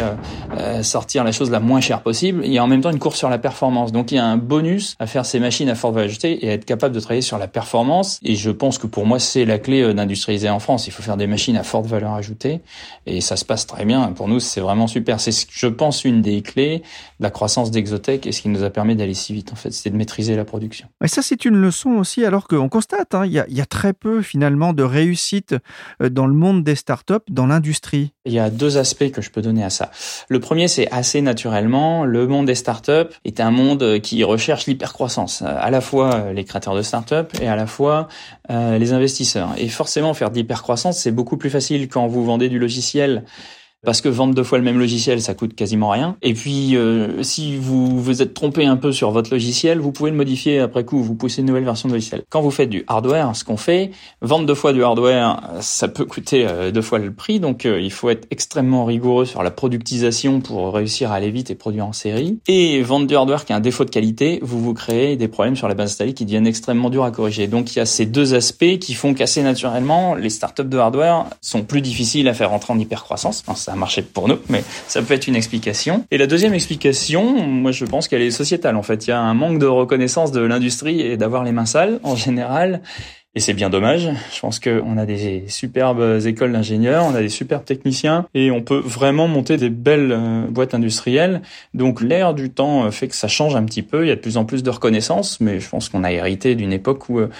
sortir 0.82 1.24
la 1.24 1.32
chose 1.32 1.50
la 1.50 1.60
moins 1.60 1.80
chère 1.80 2.02
possible. 2.02 2.42
Il 2.44 2.52
y 2.52 2.58
a 2.58 2.64
en 2.64 2.66
même 2.66 2.80
temps 2.80 2.90
une 2.90 2.98
course 2.98 3.18
sur 3.18 3.28
la 3.28 3.38
performance. 3.38 3.92
Donc 3.92 4.12
il 4.12 4.16
y 4.16 4.18
a 4.18 4.24
un 4.24 4.36
bonus 4.36 4.94
à 4.98 5.06
faire 5.06 5.26
ces 5.26 5.40
machines 5.40 5.68
à 5.68 5.74
forte 5.74 5.94
valeur 5.94 6.08
ajoutée 6.08 6.44
et 6.44 6.50
à 6.50 6.54
être 6.54 6.64
capable 6.64 6.94
de 6.94 7.00
travailler 7.00 7.22
sur 7.22 7.38
la 7.38 7.48
performance. 7.48 8.18
Et 8.22 8.34
je 8.34 8.50
pense 8.50 8.78
que 8.78 8.86
pour 8.86 9.06
moi 9.06 9.18
c'est 9.18 9.44
la 9.44 9.58
clé 9.58 9.94
d'industrialiser 9.94 10.48
en 10.48 10.58
France. 10.58 10.86
Il 10.86 10.92
faut 10.92 11.02
faire 11.02 11.16
des 11.16 11.26
machines 11.26 11.56
à 11.56 11.62
forte 11.62 11.86
valeur 11.86 12.14
ajoutée 12.14 12.60
et 13.06 13.20
ça 13.20 13.36
se 13.36 13.44
passe 13.44 13.66
très 13.66 13.84
bien. 13.84 14.12
Pour 14.12 14.28
nous, 14.28 14.40
c'est 14.40 14.60
vraiment 14.60 14.86
super. 14.86 15.20
C'est, 15.20 15.32
je 15.50 15.66
pense, 15.66 16.04
une 16.04 16.22
des 16.22 16.42
clés 16.42 16.78
de 17.18 17.24
la 17.24 17.30
croissance 17.30 17.70
d'Exotech 17.70 18.26
et 18.26 18.32
ce 18.32 18.42
qui 18.42 18.48
nous 18.48 18.62
a 18.62 18.70
permis 18.70 18.96
d'aller 18.96 19.14
si 19.14 19.32
vite, 19.32 19.52
en 19.52 19.56
fait, 19.56 19.72
c'est 19.72 19.90
de 19.90 19.96
maîtriser 19.96 20.36
la 20.36 20.44
production. 20.44 20.88
Et 21.04 21.08
ça, 21.08 21.22
c'est 21.22 21.44
une 21.44 21.56
leçon 21.56 21.90
aussi, 21.90 22.24
alors 22.24 22.48
qu'on 22.48 22.68
constate, 22.68 23.14
hein, 23.14 23.24
il, 23.26 23.32
y 23.32 23.38
a, 23.38 23.46
il 23.48 23.56
y 23.56 23.60
a 23.60 23.66
très 23.66 23.92
peu, 23.92 24.22
finalement, 24.22 24.72
de 24.72 24.82
réussite 24.82 25.54
euh, 26.02 26.08
dans 26.08 26.26
le 26.26 26.34
monde 26.34 26.64
des 26.64 26.74
startups, 26.74 27.14
dans 27.28 27.46
l'industrie. 27.46 28.12
Il 28.24 28.32
y 28.32 28.38
a 28.38 28.50
deux 28.50 28.78
aspects 28.78 29.10
que 29.10 29.22
je 29.22 29.30
peux 29.30 29.42
donner 29.42 29.64
à 29.64 29.70
ça. 29.70 29.90
Le 30.28 30.40
premier, 30.40 30.68
c'est 30.68 30.90
assez 30.90 31.22
naturellement, 31.22 32.04
le 32.04 32.26
monde 32.26 32.46
des 32.46 32.54
startups 32.54 33.14
est 33.24 33.40
un 33.40 33.50
monde 33.50 34.00
qui 34.00 34.22
recherche 34.24 34.66
l'hypercroissance, 34.66 35.42
à 35.42 35.70
la 35.70 35.80
fois 35.80 36.32
les 36.32 36.44
créateurs 36.44 36.74
de 36.74 36.82
startups 36.82 37.14
et 37.40 37.48
à 37.48 37.56
la 37.56 37.66
fois 37.66 38.08
euh, 38.50 38.78
les 38.78 38.92
investisseurs. 38.92 39.50
Et 39.56 39.68
forcément, 39.68 40.14
faire 40.14 40.30
de 40.30 40.36
l'hypercroissance, 40.36 40.98
c'est 40.98 41.10
beaucoup 41.10 41.36
plus 41.36 41.50
facile 41.50 41.88
quand 41.88 42.06
vous 42.06 42.24
vendez 42.24 42.48
du 42.48 42.57
logiciel 42.58 43.24
parce 43.84 44.00
que 44.00 44.08
vendre 44.08 44.34
deux 44.34 44.42
fois 44.42 44.58
le 44.58 44.64
même 44.64 44.78
logiciel, 44.78 45.20
ça 45.22 45.34
coûte 45.34 45.54
quasiment 45.54 45.90
rien. 45.90 46.16
Et 46.22 46.34
puis, 46.34 46.76
euh, 46.76 47.22
si 47.22 47.56
vous 47.56 48.00
vous 48.00 48.22
êtes 48.22 48.34
trompé 48.34 48.66
un 48.66 48.76
peu 48.76 48.92
sur 48.92 49.10
votre 49.10 49.30
logiciel, 49.30 49.78
vous 49.78 49.92
pouvez 49.92 50.10
le 50.10 50.16
modifier 50.16 50.58
après 50.58 50.84
coup, 50.84 51.02
vous 51.02 51.14
poussez 51.14 51.40
une 51.42 51.46
nouvelle 51.46 51.64
version 51.64 51.88
de 51.88 51.94
logiciel. 51.94 52.22
Quand 52.28 52.40
vous 52.40 52.50
faites 52.50 52.70
du 52.70 52.84
hardware, 52.88 53.34
ce 53.36 53.44
qu'on 53.44 53.56
fait, 53.56 53.90
vendre 54.20 54.46
deux 54.46 54.54
fois 54.54 54.72
du 54.72 54.82
hardware, 54.82 55.40
ça 55.60 55.88
peut 55.88 56.04
coûter 56.04 56.46
euh, 56.48 56.70
deux 56.70 56.82
fois 56.82 56.98
le 56.98 57.12
prix, 57.12 57.38
donc 57.38 57.66
euh, 57.66 57.80
il 57.80 57.92
faut 57.92 58.10
être 58.10 58.26
extrêmement 58.30 58.84
rigoureux 58.84 59.26
sur 59.26 59.42
la 59.42 59.50
productisation 59.50 60.40
pour 60.40 60.74
réussir 60.74 61.12
à 61.12 61.16
aller 61.16 61.30
vite 61.30 61.50
et 61.50 61.54
produire 61.54 61.86
en 61.86 61.92
série. 61.92 62.38
Et 62.48 62.82
vendre 62.82 63.06
du 63.06 63.14
hardware 63.14 63.44
qui 63.44 63.52
a 63.52 63.56
un 63.56 63.60
défaut 63.60 63.84
de 63.84 63.90
qualité, 63.90 64.40
vous 64.42 64.60
vous 64.60 64.74
créez 64.74 65.16
des 65.16 65.28
problèmes 65.28 65.56
sur 65.56 65.68
la 65.68 65.74
base 65.74 65.90
installée 65.90 66.14
qui 66.14 66.24
deviennent 66.24 66.46
extrêmement 66.46 66.90
durs 66.90 67.04
à 67.04 67.10
corriger. 67.10 67.46
Donc 67.46 67.74
il 67.74 67.78
y 67.78 67.82
a 67.82 67.86
ces 67.86 68.06
deux 68.06 68.34
aspects 68.34 68.78
qui 68.80 68.94
font 68.94 69.14
qu'assez 69.14 69.42
naturellement, 69.42 70.14
les 70.14 70.30
startups 70.30 70.64
de 70.64 70.78
hardware 70.78 71.26
sont 71.40 71.62
plus 71.62 71.80
difficiles 71.80 72.28
à 72.28 72.34
faire 72.34 72.50
rentrer 72.50 72.72
en 72.72 72.78
hypercroissance 72.78 73.44
ça 73.68 73.74
a 73.74 73.76
marché 73.76 74.00
pour 74.00 74.28
nous, 74.28 74.38
mais 74.48 74.64
ça 74.86 75.02
peut 75.02 75.12
être 75.12 75.26
une 75.26 75.36
explication. 75.36 76.06
Et 76.10 76.16
la 76.16 76.26
deuxième 76.26 76.54
explication, 76.54 77.46
moi 77.46 77.70
je 77.70 77.84
pense 77.84 78.08
qu'elle 78.08 78.22
est 78.22 78.30
sociétale 78.30 78.76
en 78.76 78.82
fait. 78.82 79.06
Il 79.06 79.10
y 79.10 79.12
a 79.12 79.20
un 79.20 79.34
manque 79.34 79.58
de 79.58 79.66
reconnaissance 79.66 80.32
de 80.32 80.40
l'industrie 80.40 81.02
et 81.02 81.18
d'avoir 81.18 81.44
les 81.44 81.52
mains 81.52 81.66
sales 81.66 82.00
en 82.02 82.16
général. 82.16 82.80
Et 83.38 83.40
c'est 83.40 83.54
bien 83.54 83.70
dommage. 83.70 84.10
Je 84.34 84.40
pense 84.40 84.58
qu'on 84.58 84.98
a 84.98 85.06
des 85.06 85.44
superbes 85.46 86.18
écoles 86.26 86.50
d'ingénieurs, 86.50 87.04
on 87.04 87.14
a 87.14 87.20
des 87.20 87.28
superbes 87.28 87.64
techniciens 87.64 88.26
et 88.34 88.50
on 88.50 88.62
peut 88.62 88.80
vraiment 88.80 89.28
monter 89.28 89.56
des 89.56 89.70
belles 89.70 90.10
euh, 90.10 90.48
boîtes 90.50 90.74
industrielles. 90.74 91.42
Donc 91.72 92.00
l'air 92.00 92.34
du 92.34 92.50
temps 92.50 92.86
euh, 92.86 92.90
fait 92.90 93.06
que 93.06 93.14
ça 93.14 93.28
change 93.28 93.54
un 93.54 93.64
petit 93.64 93.84
peu. 93.84 94.04
Il 94.04 94.08
y 94.08 94.10
a 94.10 94.16
de 94.16 94.20
plus 94.20 94.38
en 94.38 94.44
plus 94.44 94.64
de 94.64 94.70
reconnaissance, 94.70 95.40
mais 95.40 95.60
je 95.60 95.68
pense 95.68 95.88
qu'on 95.88 96.02
a 96.02 96.10
hérité 96.10 96.56
d'une 96.56 96.72
époque 96.72 97.08
où 97.08 97.20
euh, 97.20 97.30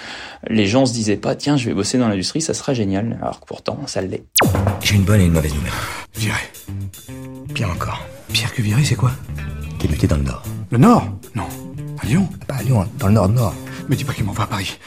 les 0.47 0.67
gens 0.67 0.85
se 0.85 0.93
disaient 0.93 1.17
pas 1.17 1.35
tiens 1.35 1.57
je 1.57 1.65
vais 1.65 1.73
bosser 1.73 1.97
dans 1.97 2.07
l'industrie, 2.07 2.39
ça 2.39 2.53
sera 2.53 2.73
génial. 2.73 3.17
Alors 3.21 3.41
que 3.41 3.45
pourtant 3.45 3.77
ça 3.85 4.01
l'est. 4.01 4.23
J'ai 4.79 4.95
une 4.95 5.03
bonne 5.03 5.19
et 5.19 5.25
une 5.25 5.33
mauvaise 5.33 5.53
nouvelle. 5.53 5.73
Viré. 6.15 6.39
Pire 7.53 7.71
encore. 7.71 8.05
Pire 8.31 8.53
que 8.53 8.61
viré, 8.61 8.85
c'est 8.85 8.95
quoi? 8.95 9.11
T'es 9.79 9.89
muté 9.89 10.07
dans 10.07 10.15
le 10.15 10.23
Nord. 10.23 10.43
Le 10.71 10.77
Nord? 10.77 11.09
Non. 11.35 11.49
À 12.01 12.05
Lyon? 12.05 12.25
Pas 12.47 12.55
à 12.55 12.63
Lyon, 12.63 12.87
dans 12.97 13.07
le 13.07 13.13
Nord-Nord. 13.15 13.53
Mais 13.89 13.97
dis 13.97 14.05
pas 14.05 14.13
qu'ils 14.13 14.23
m'envoient 14.23 14.45
à 14.45 14.47
Paris. 14.47 14.77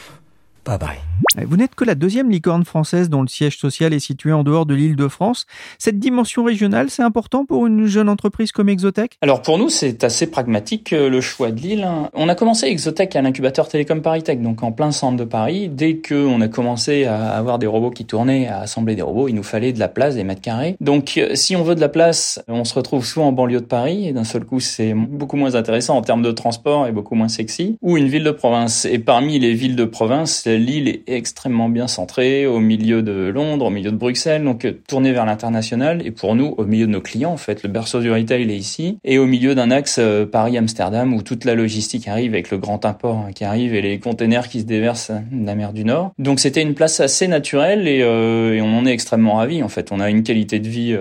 Pas 0.63 0.73
à 0.73 0.77
Paris. 0.77 0.99
Vous 1.45 1.57
n'êtes 1.57 1.73
que 1.73 1.83
la 1.83 1.95
deuxième 1.95 2.29
licorne 2.29 2.63
française 2.63 3.09
dont 3.09 3.21
le 3.21 3.27
siège 3.27 3.57
social 3.57 3.91
est 3.93 3.99
situé 3.99 4.31
en 4.31 4.43
dehors 4.43 4.65
de 4.65 4.75
l'île 4.75 4.95
de 4.95 5.07
France. 5.07 5.45
Cette 5.79 5.97
dimension 5.97 6.43
régionale, 6.43 6.89
c'est 6.89 7.01
important 7.01 7.43
pour 7.45 7.65
une 7.65 7.87
jeune 7.87 8.07
entreprise 8.07 8.51
comme 8.51 8.69
Exotech? 8.69 9.17
Alors 9.21 9.41
pour 9.41 9.57
nous, 9.57 9.69
c'est 9.69 10.03
assez 10.03 10.27
pragmatique 10.27 10.93
euh, 10.93 11.09
le 11.09 11.21
choix 11.21 11.51
de 11.51 11.59
l'île. 11.59 11.87
On 12.13 12.29
a 12.29 12.35
commencé 12.35 12.67
Exotech 12.67 13.15
à 13.15 13.21
l'incubateur 13.21 13.67
Télécom 13.67 14.01
Paris 14.01 14.23
donc 14.37 14.63
en 14.63 14.71
plein 14.71 14.91
centre 14.91 15.17
de 15.17 15.23
Paris. 15.23 15.69
Dès 15.69 15.97
qu'on 15.97 16.39
a 16.41 16.47
commencé 16.47 17.05
à 17.05 17.31
avoir 17.31 17.57
des 17.57 17.67
robots 17.67 17.89
qui 17.89 18.05
tournaient, 18.05 18.47
à 18.47 18.59
assembler 18.59 18.95
des 18.95 19.01
robots, 19.01 19.27
il 19.27 19.33
nous 19.33 19.43
fallait 19.43 19.73
de 19.73 19.79
la 19.79 19.87
place, 19.87 20.15
des 20.15 20.23
mètres 20.23 20.41
carrés. 20.41 20.75
Donc 20.81 21.15
euh, 21.17 21.31
si 21.33 21.55
on 21.55 21.63
veut 21.63 21.75
de 21.75 21.81
la 21.81 21.89
place, 21.89 22.43
on 22.47 22.63
se 22.63 22.75
retrouve 22.75 23.05
soit 23.05 23.23
en 23.23 23.31
banlieue 23.31 23.61
de 23.61 23.65
Paris, 23.65 24.07
et 24.07 24.13
d'un 24.13 24.23
seul 24.23 24.45
coup 24.45 24.59
c'est 24.59 24.93
beaucoup 24.93 25.37
moins 25.37 25.55
intéressant 25.55 25.97
en 25.97 26.01
termes 26.01 26.21
de 26.21 26.31
transport 26.31 26.85
et 26.87 26.91
beaucoup 26.91 27.15
moins 27.15 27.27
sexy, 27.27 27.77
ou 27.81 27.97
une 27.97 28.07
ville 28.07 28.23
de 28.23 28.31
province. 28.31 28.85
Et 28.85 28.99
parmi 28.99 29.39
les 29.39 29.53
villes 29.53 29.75
de 29.75 29.85
province, 29.85 30.45
l'île 30.53 30.87
est 30.87 31.03
extrêmement 31.07 31.69
bien 31.69 31.87
centrée 31.87 32.45
au 32.45 32.59
milieu 32.59 33.01
de 33.01 33.27
Londres, 33.27 33.65
au 33.65 33.69
milieu 33.69 33.91
de 33.91 33.97
Bruxelles, 33.97 34.43
donc 34.43 34.67
tournée 34.87 35.11
vers 35.11 35.25
l'international. 35.25 36.05
Et 36.05 36.11
pour 36.11 36.35
nous, 36.35 36.55
au 36.57 36.65
milieu 36.65 36.87
de 36.87 36.91
nos 36.91 37.01
clients, 37.01 37.31
en 37.31 37.37
fait, 37.37 37.63
le 37.63 37.69
berceau 37.69 37.99
du 37.99 38.11
retail 38.11 38.49
est 38.51 38.57
ici. 38.57 38.97
Et 39.03 39.17
au 39.17 39.25
milieu 39.25 39.55
d'un 39.55 39.71
axe 39.71 39.99
Paris-Amsterdam 40.31 41.13
où 41.13 41.21
toute 41.21 41.45
la 41.45 41.55
logistique 41.55 42.07
arrive 42.07 42.33
avec 42.33 42.51
le 42.51 42.57
grand 42.57 42.85
import 42.85 43.17
hein, 43.17 43.31
qui 43.33 43.43
arrive 43.43 43.75
et 43.75 43.81
les 43.81 43.99
containers 43.99 44.47
qui 44.47 44.61
se 44.61 44.65
déversent 44.65 45.11
de 45.11 45.45
la 45.45 45.55
mer 45.55 45.73
du 45.73 45.83
Nord. 45.83 46.11
Donc 46.19 46.39
c'était 46.39 46.61
une 46.61 46.73
place 46.73 46.99
assez 46.99 47.27
naturelle 47.27 47.87
et, 47.87 47.99
et 47.99 48.61
on 48.61 48.77
en 48.77 48.85
est 48.85 48.91
extrêmement 48.91 49.35
ravis. 49.35 49.63
En 49.63 49.69
fait, 49.69 49.91
on 49.91 49.99
a 49.99 50.09
une 50.09 50.23
qualité 50.23 50.59
de 50.59 50.67
vie 50.67 50.97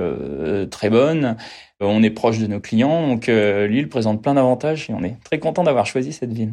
très 0.71 0.91
bonne. 0.91 1.37
On 1.81 2.03
est 2.03 2.11
proche 2.11 2.39
de 2.39 2.47
nos 2.47 2.61
clients, 2.61 3.09
donc 3.09 3.27
l'île 3.27 3.89
présente 3.89 4.23
plein 4.23 4.35
d'avantages 4.35 4.89
et 4.89 4.95
on 4.95 5.03
est 5.03 5.17
très 5.25 5.39
content 5.39 5.65
d'avoir 5.65 5.85
choisi 5.85 6.13
cette 6.13 6.33
ville. 6.33 6.53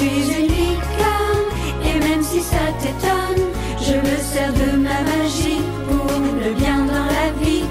Suis 0.00 0.40
une 0.40 0.48
licorne, 0.48 1.48
et 1.84 1.98
même 1.98 2.22
si 2.22 2.40
ça 2.40 2.64
t'étonne, 2.80 3.44
je 3.78 3.96
me 3.96 4.16
sers 4.16 4.52
de 4.52 4.78
ma 4.78 5.02
magie 5.02 5.60
pour 5.86 6.06
le 6.42 6.54
bien 6.54 6.86
dans 6.86 7.04
la 7.04 7.30
vie. 7.42 7.64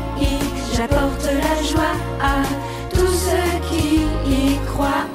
J'apporte 0.76 1.26
la 1.26 1.64
joie 1.64 1.96
à 2.22 2.44
tous 2.94 3.08
ceux 3.08 3.60
qui 3.70 4.02
y 4.30 4.58
croient. 4.68 5.08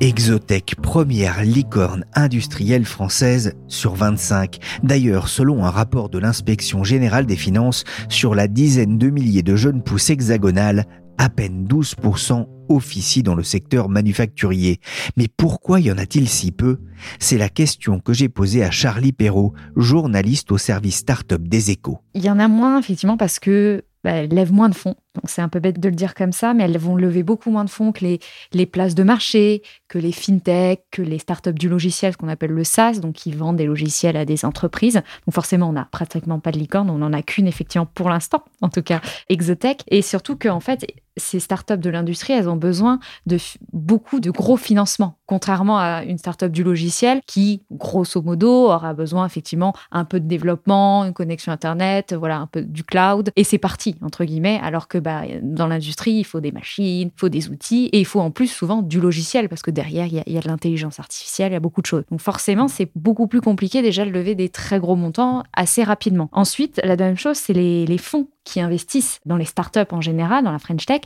Exotech, 0.00 0.76
première 0.80 1.42
licorne 1.42 2.04
industrielle 2.14 2.84
française 2.84 3.54
sur 3.66 3.96
25. 3.96 4.58
D'ailleurs, 4.84 5.28
selon 5.28 5.64
un 5.64 5.70
rapport 5.70 6.08
de 6.08 6.20
l'inspection 6.20 6.84
générale 6.84 7.26
des 7.26 7.36
finances, 7.36 7.82
sur 8.08 8.36
la 8.36 8.46
dizaine 8.46 8.96
de 8.98 9.10
milliers 9.10 9.42
de 9.42 9.56
jeunes 9.56 9.82
pousses 9.82 10.10
hexagonales, 10.10 10.86
à 11.18 11.28
peine 11.28 11.66
12% 11.66 12.46
officient 12.68 13.22
dans 13.22 13.34
le 13.34 13.42
secteur 13.42 13.88
manufacturier. 13.88 14.80
Mais 15.16 15.26
pourquoi 15.36 15.80
y 15.80 15.90
en 15.90 15.98
a-t-il 15.98 16.28
si 16.28 16.52
peu? 16.52 16.78
C'est 17.18 17.38
la 17.38 17.48
question 17.48 18.00
que 18.00 18.12
j'ai 18.12 18.28
posée 18.28 18.64
à 18.64 18.70
Charlie 18.70 19.12
Perrault, 19.12 19.52
journaliste 19.76 20.52
au 20.52 20.58
service 20.58 20.96
start-up 20.96 21.42
des 21.42 21.70
échos. 21.70 21.98
Il 22.14 22.24
y 22.24 22.30
en 22.30 22.38
a 22.38 22.48
moins, 22.48 22.78
effectivement, 22.78 23.16
parce 23.16 23.38
que 23.38 23.84
bah, 24.04 24.12
elles 24.12 24.30
lèvent 24.30 24.52
moins 24.52 24.68
de 24.68 24.74
fonds. 24.74 24.94
C'est 25.24 25.42
un 25.42 25.48
peu 25.48 25.60
bête 25.60 25.80
de 25.80 25.88
le 25.88 25.94
dire 25.94 26.14
comme 26.14 26.32
ça, 26.32 26.54
mais 26.54 26.64
elles 26.64 26.78
vont 26.78 26.94
lever 26.94 27.22
beaucoup 27.22 27.50
moins 27.50 27.64
de 27.64 27.70
fonds 27.70 27.92
que 27.92 28.04
les 28.52 28.66
places 28.66 28.94
de 28.94 29.02
marché, 29.02 29.62
que 29.88 29.98
les 29.98 30.12
fintech, 30.12 30.84
que 30.90 31.02
les 31.02 31.18
startups 31.18 31.52
du 31.52 31.68
logiciel, 31.68 32.12
ce 32.12 32.18
qu'on 32.18 32.28
appelle 32.28 32.50
le 32.50 32.64
SaaS, 32.64 33.00
donc 33.00 33.14
qui 33.14 33.32
vendent 33.32 33.56
des 33.56 33.66
logiciels 33.66 34.16
à 34.16 34.24
des 34.24 34.44
entreprises. 34.44 35.02
Donc 35.26 35.34
forcément, 35.34 35.68
on 35.68 35.72
n'a 35.72 35.88
pratiquement 35.90 36.38
pas 36.38 36.52
de 36.52 36.58
licorne, 36.58 36.90
on 36.90 36.98
n'en 36.98 37.12
a 37.12 37.22
qu'une 37.22 37.46
effectivement 37.46 37.86
pour 37.86 38.08
l'instant, 38.08 38.44
en 38.62 38.68
tout 38.68 38.82
cas 38.82 39.00
Exotech. 39.28 39.82
Et 39.88 40.02
surtout 40.02 40.36
qu'en 40.36 40.60
fait, 40.60 40.86
ces 41.18 41.40
startups 41.40 41.78
de 41.78 41.90
l'industrie, 41.90 42.32
elles 42.32 42.48
ont 42.48 42.56
besoin 42.56 42.98
de 43.26 43.38
beaucoup 43.72 44.20
de 44.20 44.30
gros 44.30 44.56
financements, 44.56 45.18
contrairement 45.26 45.78
à 45.78 46.04
une 46.04 46.18
startup 46.18 46.50
du 46.50 46.62
logiciel 46.62 47.20
qui, 47.26 47.62
grosso 47.70 48.22
modo, 48.22 48.70
aura 48.70 48.94
besoin 48.94 49.26
effectivement 49.26 49.74
un 49.90 50.04
peu 50.04 50.20
de 50.20 50.26
développement, 50.26 51.04
une 51.04 51.12
connexion 51.12 51.52
Internet, 51.52 52.14
voilà, 52.14 52.38
un 52.38 52.46
peu 52.46 52.62
du 52.62 52.84
cloud, 52.84 53.30
et 53.36 53.44
c'est 53.44 53.58
parti, 53.58 53.96
entre 54.02 54.24
guillemets, 54.24 54.60
alors 54.62 54.88
que 54.88 54.98
bah, 54.98 55.22
dans 55.42 55.66
l'industrie, 55.66 56.12
il 56.12 56.24
faut 56.24 56.40
des 56.40 56.52
machines, 56.52 57.10
il 57.14 57.18
faut 57.18 57.28
des 57.28 57.48
outils, 57.48 57.86
et 57.86 57.98
il 57.98 58.06
faut 58.06 58.20
en 58.20 58.30
plus 58.30 58.48
souvent 58.48 58.82
du 58.82 59.00
logiciel, 59.00 59.48
parce 59.48 59.62
que 59.62 59.70
derrière, 59.78 60.06
il 60.06 60.22
y 60.26 60.36
a, 60.36 60.40
de 60.40 60.48
l'intelligence 60.48 60.98
artificielle, 60.98 61.52
il 61.52 61.54
y 61.54 61.56
a 61.56 61.60
beaucoup 61.60 61.82
de 61.82 61.86
choses. 61.86 62.02
Donc 62.10 62.20
forcément, 62.20 62.66
c'est 62.66 62.90
beaucoup 62.96 63.28
plus 63.28 63.40
compliqué 63.40 63.80
déjà 63.80 64.04
de 64.04 64.10
lever 64.10 64.34
des 64.34 64.48
très 64.48 64.80
gros 64.80 64.96
montants 64.96 65.44
assez 65.52 65.84
rapidement. 65.84 66.28
Ensuite, 66.32 66.80
la 66.82 66.96
deuxième 66.96 67.16
chose, 67.16 67.36
c'est 67.36 67.52
les, 67.52 67.86
les 67.86 67.98
fonds 67.98 68.28
qui 68.42 68.60
investissent 68.60 69.20
dans 69.24 69.36
les 69.36 69.44
startups 69.44 69.92
en 69.92 70.00
général, 70.00 70.42
dans 70.42 70.50
la 70.50 70.58
French 70.58 70.84
Tech, 70.84 71.02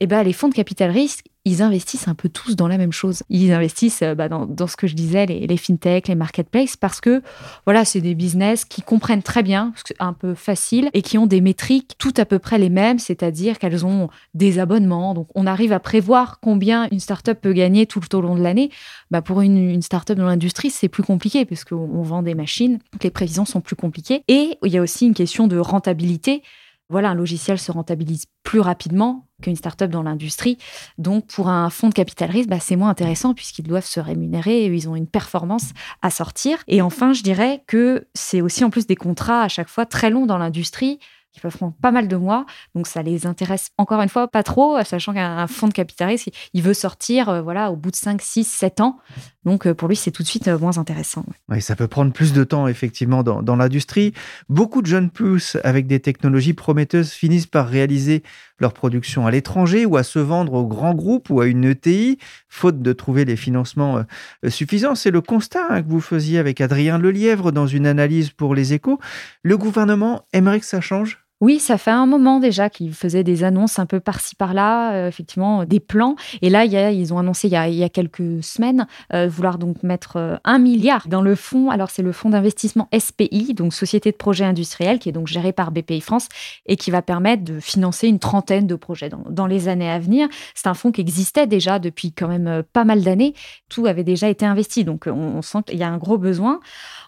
eh 0.00 0.06
ben, 0.06 0.22
les 0.22 0.32
fonds 0.32 0.48
de 0.48 0.54
capital 0.54 0.90
risque, 0.90 1.26
ils 1.44 1.62
investissent 1.62 2.08
un 2.08 2.14
peu 2.14 2.28
tous 2.28 2.56
dans 2.56 2.68
la 2.68 2.78
même 2.78 2.92
chose. 2.92 3.22
Ils 3.28 3.52
investissent 3.52 4.02
bah, 4.16 4.28
dans, 4.28 4.46
dans, 4.46 4.66
ce 4.66 4.76
que 4.76 4.86
je 4.86 4.94
disais, 4.94 5.26
les, 5.26 5.46
les, 5.46 5.56
fintech, 5.56 6.08
les 6.08 6.14
marketplaces, 6.14 6.76
parce 6.76 7.00
que 7.00 7.22
voilà, 7.66 7.84
c'est 7.84 8.00
des 8.00 8.14
business 8.14 8.64
qui 8.64 8.82
comprennent 8.82 9.22
très 9.22 9.42
bien, 9.42 9.72
un 9.98 10.14
peu 10.14 10.34
facile, 10.34 10.88
et 10.94 11.02
qui 11.02 11.18
ont 11.18 11.26
des 11.26 11.40
métriques 11.40 11.96
tout 11.98 12.14
à 12.16 12.24
peu 12.24 12.38
près 12.38 12.58
les 12.58 12.70
mêmes, 12.70 12.98
c'est-à-dire 12.98 13.58
qu'elles 13.58 13.84
ont 13.84 14.08
des 14.32 14.58
abonnements. 14.58 15.14
Donc, 15.14 15.28
on 15.34 15.46
arrive 15.46 15.72
à 15.72 15.80
prévoir 15.80 16.40
combien 16.40 16.88
une 16.90 17.00
startup 17.00 17.38
peut 17.40 17.52
gagner 17.52 17.86
tout 17.86 18.14
au 18.16 18.20
long 18.20 18.36
de 18.36 18.42
l'année. 18.42 18.70
Bah, 19.10 19.20
pour 19.20 19.42
une, 19.42 19.58
une 19.58 19.82
startup 19.82 20.16
dans 20.16 20.26
l'industrie, 20.26 20.70
c'est 20.70 20.88
plus 20.88 21.02
compliqué, 21.02 21.44
parce 21.44 21.64
qu'on 21.64 22.02
vend 22.02 22.22
des 22.22 22.34
machines, 22.34 22.78
donc 22.92 23.04
les 23.04 23.10
prévisions 23.10 23.44
sont 23.44 23.60
plus 23.60 23.76
compliquées. 23.76 24.24
Et 24.28 24.56
il 24.64 24.72
y 24.72 24.78
a 24.78 24.82
aussi 24.82 25.06
une 25.06 25.14
question 25.14 25.46
de 25.46 25.58
rentabilité 25.58 26.42
voilà, 26.90 27.10
un 27.10 27.14
logiciel 27.14 27.58
se 27.58 27.72
rentabilise 27.72 28.26
plus 28.42 28.60
rapidement 28.60 29.26
qu'une 29.42 29.56
startup 29.56 29.90
dans 29.90 30.02
l'industrie. 30.02 30.58
Donc, 30.98 31.26
pour 31.26 31.48
un 31.48 31.70
fonds 31.70 31.88
de 31.88 31.94
capital 31.94 32.30
risque, 32.30 32.48
bah, 32.48 32.60
c'est 32.60 32.76
moins 32.76 32.90
intéressant 32.90 33.34
puisqu'ils 33.34 33.66
doivent 33.66 33.86
se 33.86 34.00
rémunérer 34.00 34.64
et 34.64 34.66
ils 34.66 34.88
ont 34.88 34.96
une 34.96 35.06
performance 35.06 35.70
à 36.02 36.10
sortir. 36.10 36.62
Et 36.68 36.82
enfin, 36.82 37.12
je 37.12 37.22
dirais 37.22 37.62
que 37.66 38.06
c'est 38.14 38.40
aussi 38.40 38.64
en 38.64 38.70
plus 38.70 38.86
des 38.86 38.96
contrats 38.96 39.42
à 39.42 39.48
chaque 39.48 39.68
fois 39.68 39.86
très 39.86 40.10
longs 40.10 40.26
dans 40.26 40.38
l'industrie 40.38 40.98
qui 41.34 41.40
peuvent 41.40 41.56
prendre 41.56 41.74
pas 41.82 41.90
mal 41.90 42.08
de 42.08 42.16
mois. 42.16 42.46
Donc, 42.74 42.86
ça 42.86 43.02
les 43.02 43.26
intéresse 43.26 43.70
encore 43.76 44.00
une 44.00 44.08
fois 44.08 44.28
pas 44.28 44.44
trop, 44.44 44.82
sachant 44.84 45.12
qu'un 45.12 45.46
fonds 45.48 45.68
de 45.68 45.72
capital 45.72 46.08
risque, 46.08 46.30
il 46.54 46.62
veut 46.62 46.74
sortir 46.74 47.28
euh, 47.28 47.42
voilà, 47.42 47.70
au 47.70 47.76
bout 47.76 47.90
de 47.90 47.96
5, 47.96 48.22
6, 48.22 48.44
7 48.44 48.80
ans. 48.80 48.98
Donc, 49.44 49.66
euh, 49.66 49.74
pour 49.74 49.88
lui, 49.88 49.96
c'est 49.96 50.12
tout 50.12 50.22
de 50.22 50.28
suite 50.28 50.48
euh, 50.48 50.58
moins 50.58 50.78
intéressant. 50.78 51.24
Oui, 51.48 51.60
ça 51.60 51.76
peut 51.76 51.88
prendre 51.88 52.12
plus 52.12 52.32
de 52.32 52.44
temps, 52.44 52.68
effectivement, 52.68 53.22
dans, 53.22 53.56
l'industrie. 53.56 54.12
Beaucoup 54.48 54.80
de 54.80 54.86
jeunes 54.86 55.10
pousses 55.10 55.56
avec 55.64 55.86
des 55.86 56.00
technologies 56.00 56.54
prometteuses 56.54 57.10
finissent 57.10 57.46
par 57.46 57.68
réaliser 57.68 58.22
leur 58.60 58.72
production 58.72 59.26
à 59.26 59.32
l'étranger 59.32 59.84
ou 59.84 59.96
à 59.96 60.04
se 60.04 60.20
vendre 60.20 60.54
aux 60.54 60.66
grands 60.66 60.94
groupes 60.94 61.28
ou 61.30 61.40
à 61.40 61.46
une 61.46 61.64
ETI, 61.64 62.18
faute 62.48 62.80
de 62.80 62.92
trouver 62.92 63.24
les 63.24 63.36
financements 63.36 64.04
suffisants. 64.48 64.94
C'est 64.94 65.10
le 65.10 65.20
constat 65.20 65.66
hein, 65.68 65.82
que 65.82 65.88
vous 65.88 66.00
faisiez 66.00 66.38
avec 66.38 66.60
Adrien 66.60 66.98
Lelièvre 66.98 67.50
dans 67.50 67.66
une 67.66 67.86
analyse 67.86 68.30
pour 68.30 68.54
les 68.54 68.72
échos. 68.72 69.00
Le 69.42 69.58
gouvernement 69.58 70.26
aimerait 70.32 70.60
que 70.60 70.66
ça 70.66 70.80
change 70.80 71.23
oui, 71.44 71.60
ça 71.60 71.76
fait 71.76 71.90
un 71.90 72.06
moment 72.06 72.40
déjà 72.40 72.70
qu'ils 72.70 72.94
faisaient 72.94 73.22
des 73.22 73.44
annonces 73.44 73.78
un 73.78 73.84
peu 73.84 74.00
par-ci 74.00 74.34
par-là, 74.34 74.94
euh, 74.94 75.08
effectivement, 75.08 75.66
des 75.66 75.78
plans. 75.78 76.16
Et 76.40 76.48
là, 76.48 76.64
ils 76.64 77.12
ont 77.12 77.18
annoncé 77.18 77.48
il 77.48 77.74
y 77.74 77.84
a, 77.84 77.88
quelques 77.90 78.42
semaines 78.42 78.86
euh, 79.12 79.28
vouloir 79.28 79.58
donc 79.58 79.82
mettre 79.82 80.16
euh, 80.16 80.36
un 80.44 80.58
milliard 80.58 81.06
dans 81.06 81.20
le 81.20 81.34
fonds. 81.34 81.68
Alors, 81.68 81.90
c'est 81.90 82.00
le 82.00 82.12
fonds 82.12 82.30
d'investissement 82.30 82.88
SPI, 82.98 83.52
donc 83.52 83.74
Société 83.74 84.10
de 84.10 84.16
projets 84.16 84.46
industriels, 84.46 84.98
qui 84.98 85.10
est 85.10 85.12
donc 85.12 85.26
géré 85.26 85.52
par 85.52 85.70
BPI 85.70 86.00
France 86.00 86.28
et 86.64 86.76
qui 86.76 86.90
va 86.90 87.02
permettre 87.02 87.44
de 87.44 87.60
financer 87.60 88.08
une 88.08 88.20
trentaine 88.20 88.66
de 88.66 88.74
projets 88.74 89.10
dans, 89.10 89.46
les 89.46 89.68
années 89.68 89.90
à 89.90 89.98
venir. 89.98 90.28
C'est 90.54 90.68
un 90.68 90.74
fonds 90.74 90.92
qui 90.92 91.02
existait 91.02 91.46
déjà 91.46 91.78
depuis 91.78 92.12
quand 92.12 92.28
même 92.28 92.62
pas 92.72 92.84
mal 92.84 93.02
d'années. 93.02 93.34
Tout 93.68 93.84
avait 93.84 94.02
déjà 94.02 94.30
été 94.30 94.46
investi, 94.46 94.82
donc 94.84 95.04
on, 95.06 95.10
on 95.12 95.42
sent 95.42 95.58
qu'il 95.66 95.78
y 95.78 95.82
a 95.82 95.90
un 95.90 95.98
gros 95.98 96.16
besoin. 96.16 96.60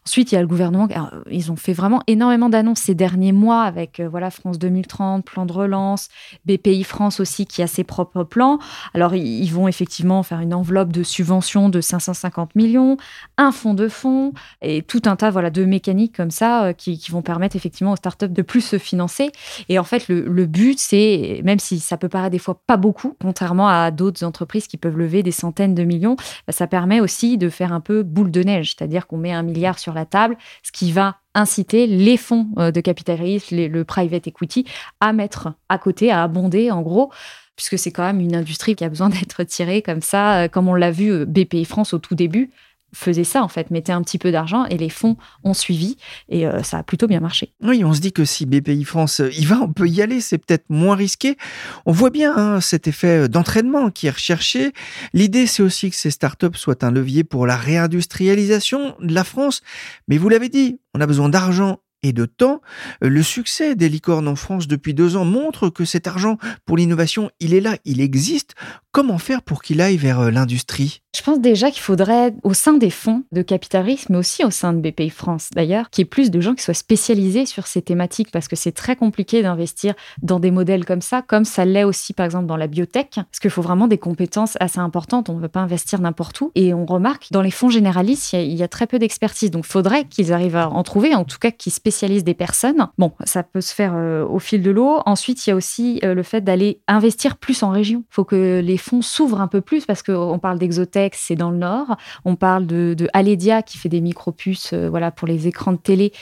Ensuite, 0.06 0.32
il 0.32 0.36
y 0.36 0.38
a 0.38 0.40
le 0.40 0.46
gouvernement. 0.46 0.86
Alors, 0.86 1.10
ils 1.30 1.52
ont 1.52 1.56
fait 1.56 1.72
vraiment 1.72 2.02
énormément 2.06 2.48
d'annonces 2.48 2.80
ces 2.80 2.94
derniers 2.94 3.32
mois 3.32 3.62
avec 3.62 4.00
voilà 4.00 4.30
France 4.30 4.58
2030, 4.58 5.24
plan 5.24 5.46
de 5.46 5.52
relance, 5.52 6.08
BPI 6.44 6.84
France 6.84 7.20
aussi 7.20 7.46
qui 7.46 7.62
a 7.62 7.66
ses 7.66 7.84
propres 7.84 8.24
plans. 8.24 8.58
Alors 8.94 9.14
ils 9.14 9.48
vont 9.48 9.68
effectivement 9.68 10.22
faire 10.22 10.40
une 10.40 10.54
enveloppe 10.54 10.92
de 10.92 11.02
subvention 11.02 11.68
de 11.68 11.80
550 11.80 12.54
millions, 12.54 12.96
un 13.36 13.52
fonds 13.52 13.74
de 13.74 13.88
fonds 13.88 14.32
et 14.62 14.82
tout 14.82 15.02
un 15.06 15.16
tas 15.16 15.30
voilà 15.30 15.50
de 15.50 15.64
mécaniques 15.64 16.16
comme 16.16 16.30
ça 16.30 16.66
euh, 16.66 16.72
qui, 16.72 17.00
vont 17.10 17.22
permettre 17.22 17.56
effectivement 17.56 17.92
aux 17.92 17.96
startups 17.96 18.28
de 18.28 18.42
plus 18.42 18.60
se 18.60 18.78
financer. 18.78 19.30
Et 19.68 19.78
en 19.78 19.84
fait 19.84 20.08
le, 20.08 20.26
le 20.26 20.46
but 20.46 20.78
c'est 20.78 21.40
même 21.44 21.58
si 21.58 21.78
ça 21.80 21.96
peut 21.96 22.08
paraître 22.08 22.32
des 22.32 22.38
fois 22.38 22.60
pas 22.66 22.76
beaucoup, 22.76 23.16
contrairement 23.20 23.68
à 23.68 23.90
d'autres 23.90 24.24
entreprises 24.24 24.66
qui 24.66 24.76
peuvent 24.76 24.98
lever 24.98 25.22
des 25.22 25.32
centaines 25.32 25.74
de 25.74 25.84
millions, 25.84 26.16
bah, 26.46 26.52
ça 26.52 26.66
permet 26.66 27.00
aussi 27.00 27.38
de 27.38 27.48
faire 27.48 27.72
un 27.72 27.80
peu 27.80 28.02
boule 28.02 28.30
de 28.30 28.42
neige, 28.42 28.74
c'est-à-dire 28.76 29.06
qu'on 29.06 29.18
met 29.18 29.32
un 29.32 29.42
milliard 29.42 29.78
sur 29.78 29.95
table, 30.04 30.36
ce 30.62 30.72
qui 30.72 30.92
va 30.92 31.16
inciter 31.34 31.86
les 31.86 32.16
fonds 32.16 32.48
de 32.56 32.80
capital 32.80 33.20
risque, 33.20 33.50
le 33.50 33.84
private 33.84 34.26
equity, 34.26 34.66
à 35.00 35.12
mettre 35.12 35.52
à 35.68 35.78
côté, 35.78 36.10
à 36.10 36.22
abonder 36.22 36.70
en 36.70 36.82
gros 36.82 37.12
puisque 37.56 37.78
c'est 37.78 37.90
quand 37.90 38.02
même 38.02 38.20
une 38.20 38.36
industrie 38.36 38.76
qui 38.76 38.84
a 38.84 38.88
besoin 38.88 39.08
d'être 39.10 39.42
tirée 39.44 39.82
comme 39.82 40.02
ça, 40.02 40.48
comme 40.48 40.68
on 40.68 40.74
l'a 40.74 40.90
vu 40.90 41.24
BPI 41.24 41.64
France 41.64 41.94
au 41.94 41.98
tout 41.98 42.14
début 42.14 42.50
faisait 42.92 43.24
ça 43.24 43.42
en 43.42 43.48
fait, 43.48 43.70
mettait 43.70 43.92
un 43.92 44.02
petit 44.02 44.18
peu 44.18 44.32
d'argent 44.32 44.64
et 44.66 44.78
les 44.78 44.88
fonds 44.88 45.16
ont 45.44 45.54
suivi 45.54 45.96
et 46.28 46.46
euh, 46.46 46.62
ça 46.62 46.78
a 46.78 46.82
plutôt 46.82 47.06
bien 47.06 47.20
marché. 47.20 47.52
Oui, 47.62 47.84
on 47.84 47.92
se 47.92 48.00
dit 48.00 48.12
que 48.12 48.24
si 48.24 48.46
BPI 48.46 48.84
France 48.84 49.20
y 49.32 49.44
va, 49.44 49.60
on 49.60 49.72
peut 49.72 49.88
y 49.88 50.02
aller, 50.02 50.20
c'est 50.20 50.38
peut-être 50.38 50.64
moins 50.68 50.96
risqué. 50.96 51.36
On 51.84 51.92
voit 51.92 52.10
bien 52.10 52.34
hein, 52.36 52.60
cet 52.60 52.88
effet 52.88 53.28
d'entraînement 53.28 53.90
qui 53.90 54.06
est 54.06 54.10
recherché. 54.10 54.72
L'idée, 55.12 55.46
c'est 55.46 55.62
aussi 55.62 55.90
que 55.90 55.96
ces 55.96 56.10
startups 56.10 56.56
soient 56.56 56.84
un 56.84 56.90
levier 56.90 57.24
pour 57.24 57.46
la 57.46 57.56
réindustrialisation 57.56 58.96
de 59.00 59.14
la 59.14 59.24
France. 59.24 59.62
Mais 60.08 60.18
vous 60.18 60.28
l'avez 60.28 60.48
dit, 60.48 60.78
on 60.94 61.00
a 61.00 61.06
besoin 61.06 61.28
d'argent 61.28 61.80
et 62.02 62.12
de 62.12 62.26
temps. 62.26 62.60
Le 63.00 63.22
succès 63.22 63.74
des 63.74 63.88
licornes 63.88 64.28
en 64.28 64.36
France 64.36 64.68
depuis 64.68 64.94
deux 64.94 65.16
ans 65.16 65.24
montre 65.24 65.68
que 65.68 65.84
cet 65.84 66.06
argent 66.06 66.38
pour 66.64 66.76
l'innovation, 66.76 67.30
il 67.40 67.54
est 67.54 67.60
là, 67.60 67.76
il 67.84 68.00
existe. 68.00 68.54
Comment 68.92 69.18
faire 69.18 69.42
pour 69.42 69.62
qu'il 69.62 69.80
aille 69.80 69.96
vers 69.96 70.20
euh, 70.20 70.30
l'industrie? 70.30 71.02
Je 71.14 71.22
pense 71.22 71.40
déjà 71.40 71.70
qu'il 71.70 71.82
faudrait, 71.82 72.34
au 72.42 72.54
sein 72.54 72.74
des 72.74 72.90
fonds 72.90 73.24
de 73.32 73.42
capital 73.42 73.84
risque, 73.84 74.08
mais 74.10 74.18
aussi 74.18 74.44
au 74.44 74.50
sein 74.50 74.72
de 74.72 74.80
BPI 74.80 75.10
France 75.10 75.50
d'ailleurs, 75.54 75.90
qu'il 75.90 76.02
y 76.02 76.06
ait 76.06 76.08
plus 76.08 76.30
de 76.30 76.40
gens 76.40 76.54
qui 76.54 76.62
soient 76.62 76.74
spécialisés 76.74 77.46
sur 77.46 77.66
ces 77.66 77.82
thématiques 77.82 78.30
parce 78.30 78.48
que 78.48 78.56
c'est 78.56 78.72
très 78.72 78.96
compliqué 78.96 79.42
d'investir 79.42 79.94
dans 80.22 80.40
des 80.40 80.50
modèles 80.50 80.84
comme 80.84 81.02
ça, 81.02 81.22
comme 81.22 81.44
ça 81.44 81.64
l'est 81.64 81.84
aussi 81.84 82.12
par 82.12 82.24
exemple 82.24 82.46
dans 82.46 82.56
la 82.56 82.66
biotech, 82.66 83.14
parce 83.14 83.38
qu'il 83.40 83.50
faut 83.50 83.62
vraiment 83.62 83.88
des 83.88 83.98
compétences 83.98 84.56
assez 84.60 84.78
importantes. 84.78 85.28
On 85.28 85.36
ne 85.36 85.40
veut 85.40 85.48
pas 85.48 85.60
investir 85.60 86.00
n'importe 86.00 86.40
où. 86.40 86.52
Et 86.54 86.72
on 86.72 86.86
remarque 86.86 87.28
dans 87.30 87.42
les 87.42 87.50
fonds 87.50 87.70
généralistes, 87.70 88.32
il 88.32 88.52
y 88.52 88.56
y 88.56 88.62
a 88.62 88.68
très 88.68 88.86
peu 88.86 88.98
d'expertise. 88.98 89.50
Donc 89.50 89.64
il 89.66 89.70
faudrait 89.70 90.04
qu'ils 90.04 90.32
arrivent 90.32 90.56
à 90.56 90.68
en 90.68 90.82
trouver, 90.82 91.14
en 91.14 91.24
tout 91.24 91.38
cas 91.38 91.50
qu'ils 91.50 91.72
spécialisent 91.86 92.24
des 92.24 92.34
personnes. 92.34 92.88
Bon, 92.98 93.12
ça 93.22 93.44
peut 93.44 93.60
se 93.60 93.72
faire 93.72 93.92
euh, 93.94 94.26
au 94.26 94.40
fil 94.40 94.60
de 94.60 94.72
l'eau. 94.72 94.98
Ensuite, 95.06 95.46
il 95.46 95.50
y 95.50 95.52
a 95.52 95.56
aussi 95.56 96.00
euh, 96.02 96.14
le 96.14 96.24
fait 96.24 96.40
d'aller 96.40 96.80
investir 96.88 97.36
plus 97.36 97.62
en 97.62 97.70
région. 97.70 98.02
Il 98.10 98.14
faut 98.14 98.24
que 98.24 98.60
les 98.60 98.76
fonds 98.76 99.02
s'ouvrent 99.02 99.40
un 99.40 99.46
peu 99.46 99.60
plus 99.60 99.86
parce 99.86 100.02
qu'on 100.02 100.40
parle 100.40 100.58
d'Exotech, 100.58 101.14
c'est 101.14 101.36
dans 101.36 101.52
le 101.52 101.58
nord. 101.58 101.96
On 102.24 102.34
parle 102.34 102.66
de, 102.66 102.96
Aledia 103.12 103.62
qui 103.62 103.78
fait 103.78 103.88
des 103.88 104.00
micropuces 104.00 104.72
euh, 104.72 104.88
voilà, 104.88 105.12
pour 105.12 105.28
les 105.28 105.46
écrans 105.46 105.72
de 105.72 105.78
télé. 105.78 106.12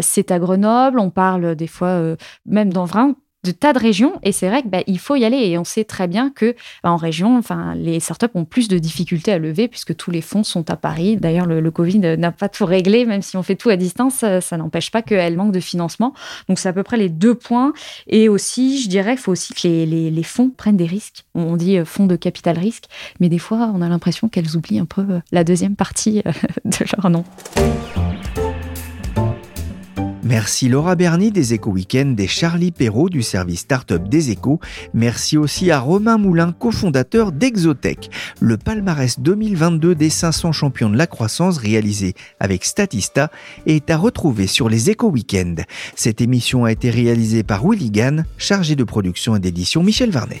C'est 0.00 0.30
à 0.30 0.38
Grenoble. 0.38 0.98
On 0.98 1.10
parle 1.10 1.54
des 1.56 1.66
fois, 1.66 2.16
même 2.46 2.72
dans 2.72 2.86
vraiment 2.86 3.16
de 3.44 3.50
tas 3.50 3.72
de 3.72 3.78
régions. 3.78 4.14
Et 4.22 4.32
c'est 4.32 4.48
vrai 4.48 4.62
qu'il 4.62 4.70
bah, 4.70 4.82
il 4.86 4.98
faut 4.98 5.16
y 5.16 5.24
aller. 5.24 5.36
Et 5.36 5.58
on 5.58 5.64
sait 5.64 5.84
très 5.84 6.08
bien 6.08 6.30
que 6.30 6.56
bah, 6.82 6.90
en 6.90 6.96
région 6.96 7.36
enfin 7.36 7.74
les 7.74 8.00
startups 8.00 8.26
ont 8.34 8.44
plus 8.44 8.68
de 8.68 8.78
difficultés 8.78 9.32
à 9.32 9.38
lever 9.38 9.68
puisque 9.68 9.94
tous 9.96 10.10
les 10.10 10.20
fonds 10.20 10.42
sont 10.42 10.70
à 10.70 10.76
Paris. 10.76 11.16
D'ailleurs 11.16 11.46
le, 11.46 11.70
Covid 11.70 11.98
n'a 11.98 12.32
pas 12.32 12.48
tout 12.48 12.66
réglé 12.66 13.04
même 13.04 13.22
si 13.22 13.36
on 13.36 13.42
fait 13.42 13.56
tout 13.56 13.68
à 13.68 13.76
distance 13.76 14.24
ça, 14.40 14.56
n'empêche 14.56 14.90
pas 14.90 15.02
qu'elle 15.02 15.36
manque 15.36 15.52
de 15.52 15.60
financement. 15.60 16.14
Donc 16.48 16.58
c'est 16.58 16.68
à 16.68 16.72
peu 16.72 16.82
près 16.82 16.96
les 16.96 17.08
deux 17.08 17.34
points. 17.34 17.72
Et 18.06 18.28
aussi 18.28 18.80
je 18.80 18.88
dirais 18.88 19.12
qu'il 19.12 19.22
faut 19.22 19.32
aussi 19.32 19.54
que 19.54 19.68
les 19.68 20.22
fonds 20.22 20.50
prennent 20.50 20.76
des 20.76 20.86
risques. 20.86 21.24
On 21.34 21.56
dit 21.56 21.78
euh, 21.78 21.84
fonds 21.84 22.06
de 22.06 22.16
capital 22.16 22.58
risque. 22.58 22.84
Mais 23.20 23.28
des 23.28 23.38
fois 23.38 23.70
on 23.74 23.82
a 23.82 23.88
l'impression 23.88 24.28
qu'elles 24.28 24.56
oublient 24.56 24.78
un 24.78 24.86
peu 24.86 25.02
euh, 25.02 25.20
la 25.32 25.44
deuxième 25.44 25.76
partie 25.76 26.22
euh, 26.26 26.32
de 26.64 26.84
leur 26.96 27.10
nom 27.10 27.24
Merci 30.24 30.70
Laura 30.70 30.94
Berny 30.94 31.30
des 31.30 31.52
Éco 31.52 31.70
Weekends 31.70 32.14
et 32.16 32.26
Charlie 32.26 32.72
Perrault 32.72 33.10
du 33.10 33.22
service 33.22 33.60
Startup 33.60 34.02
des 34.08 34.30
Échos. 34.30 34.58
Merci 34.94 35.36
aussi 35.36 35.70
à 35.70 35.78
Romain 35.78 36.16
Moulin, 36.16 36.52
cofondateur 36.52 37.30
d'Exotech. 37.30 38.08
Le 38.40 38.56
palmarès 38.56 39.20
2022 39.20 39.94
des 39.94 40.08
500 40.08 40.52
champions 40.52 40.88
de 40.88 40.96
la 40.96 41.06
croissance 41.06 41.58
réalisé 41.58 42.14
avec 42.40 42.64
Statista 42.64 43.30
est 43.66 43.90
à 43.90 43.98
retrouver 43.98 44.46
sur 44.46 44.70
les 44.70 44.88
Éco 44.88 45.10
Weekends. 45.10 45.56
Cette 45.94 46.22
émission 46.22 46.64
a 46.64 46.72
été 46.72 46.88
réalisée 46.88 47.42
par 47.42 47.62
Willy 47.62 47.90
Gann, 47.90 48.24
chargé 48.38 48.76
de 48.76 48.84
production 48.84 49.36
et 49.36 49.40
d'édition 49.40 49.82
Michel 49.82 50.10
Varnet. 50.10 50.40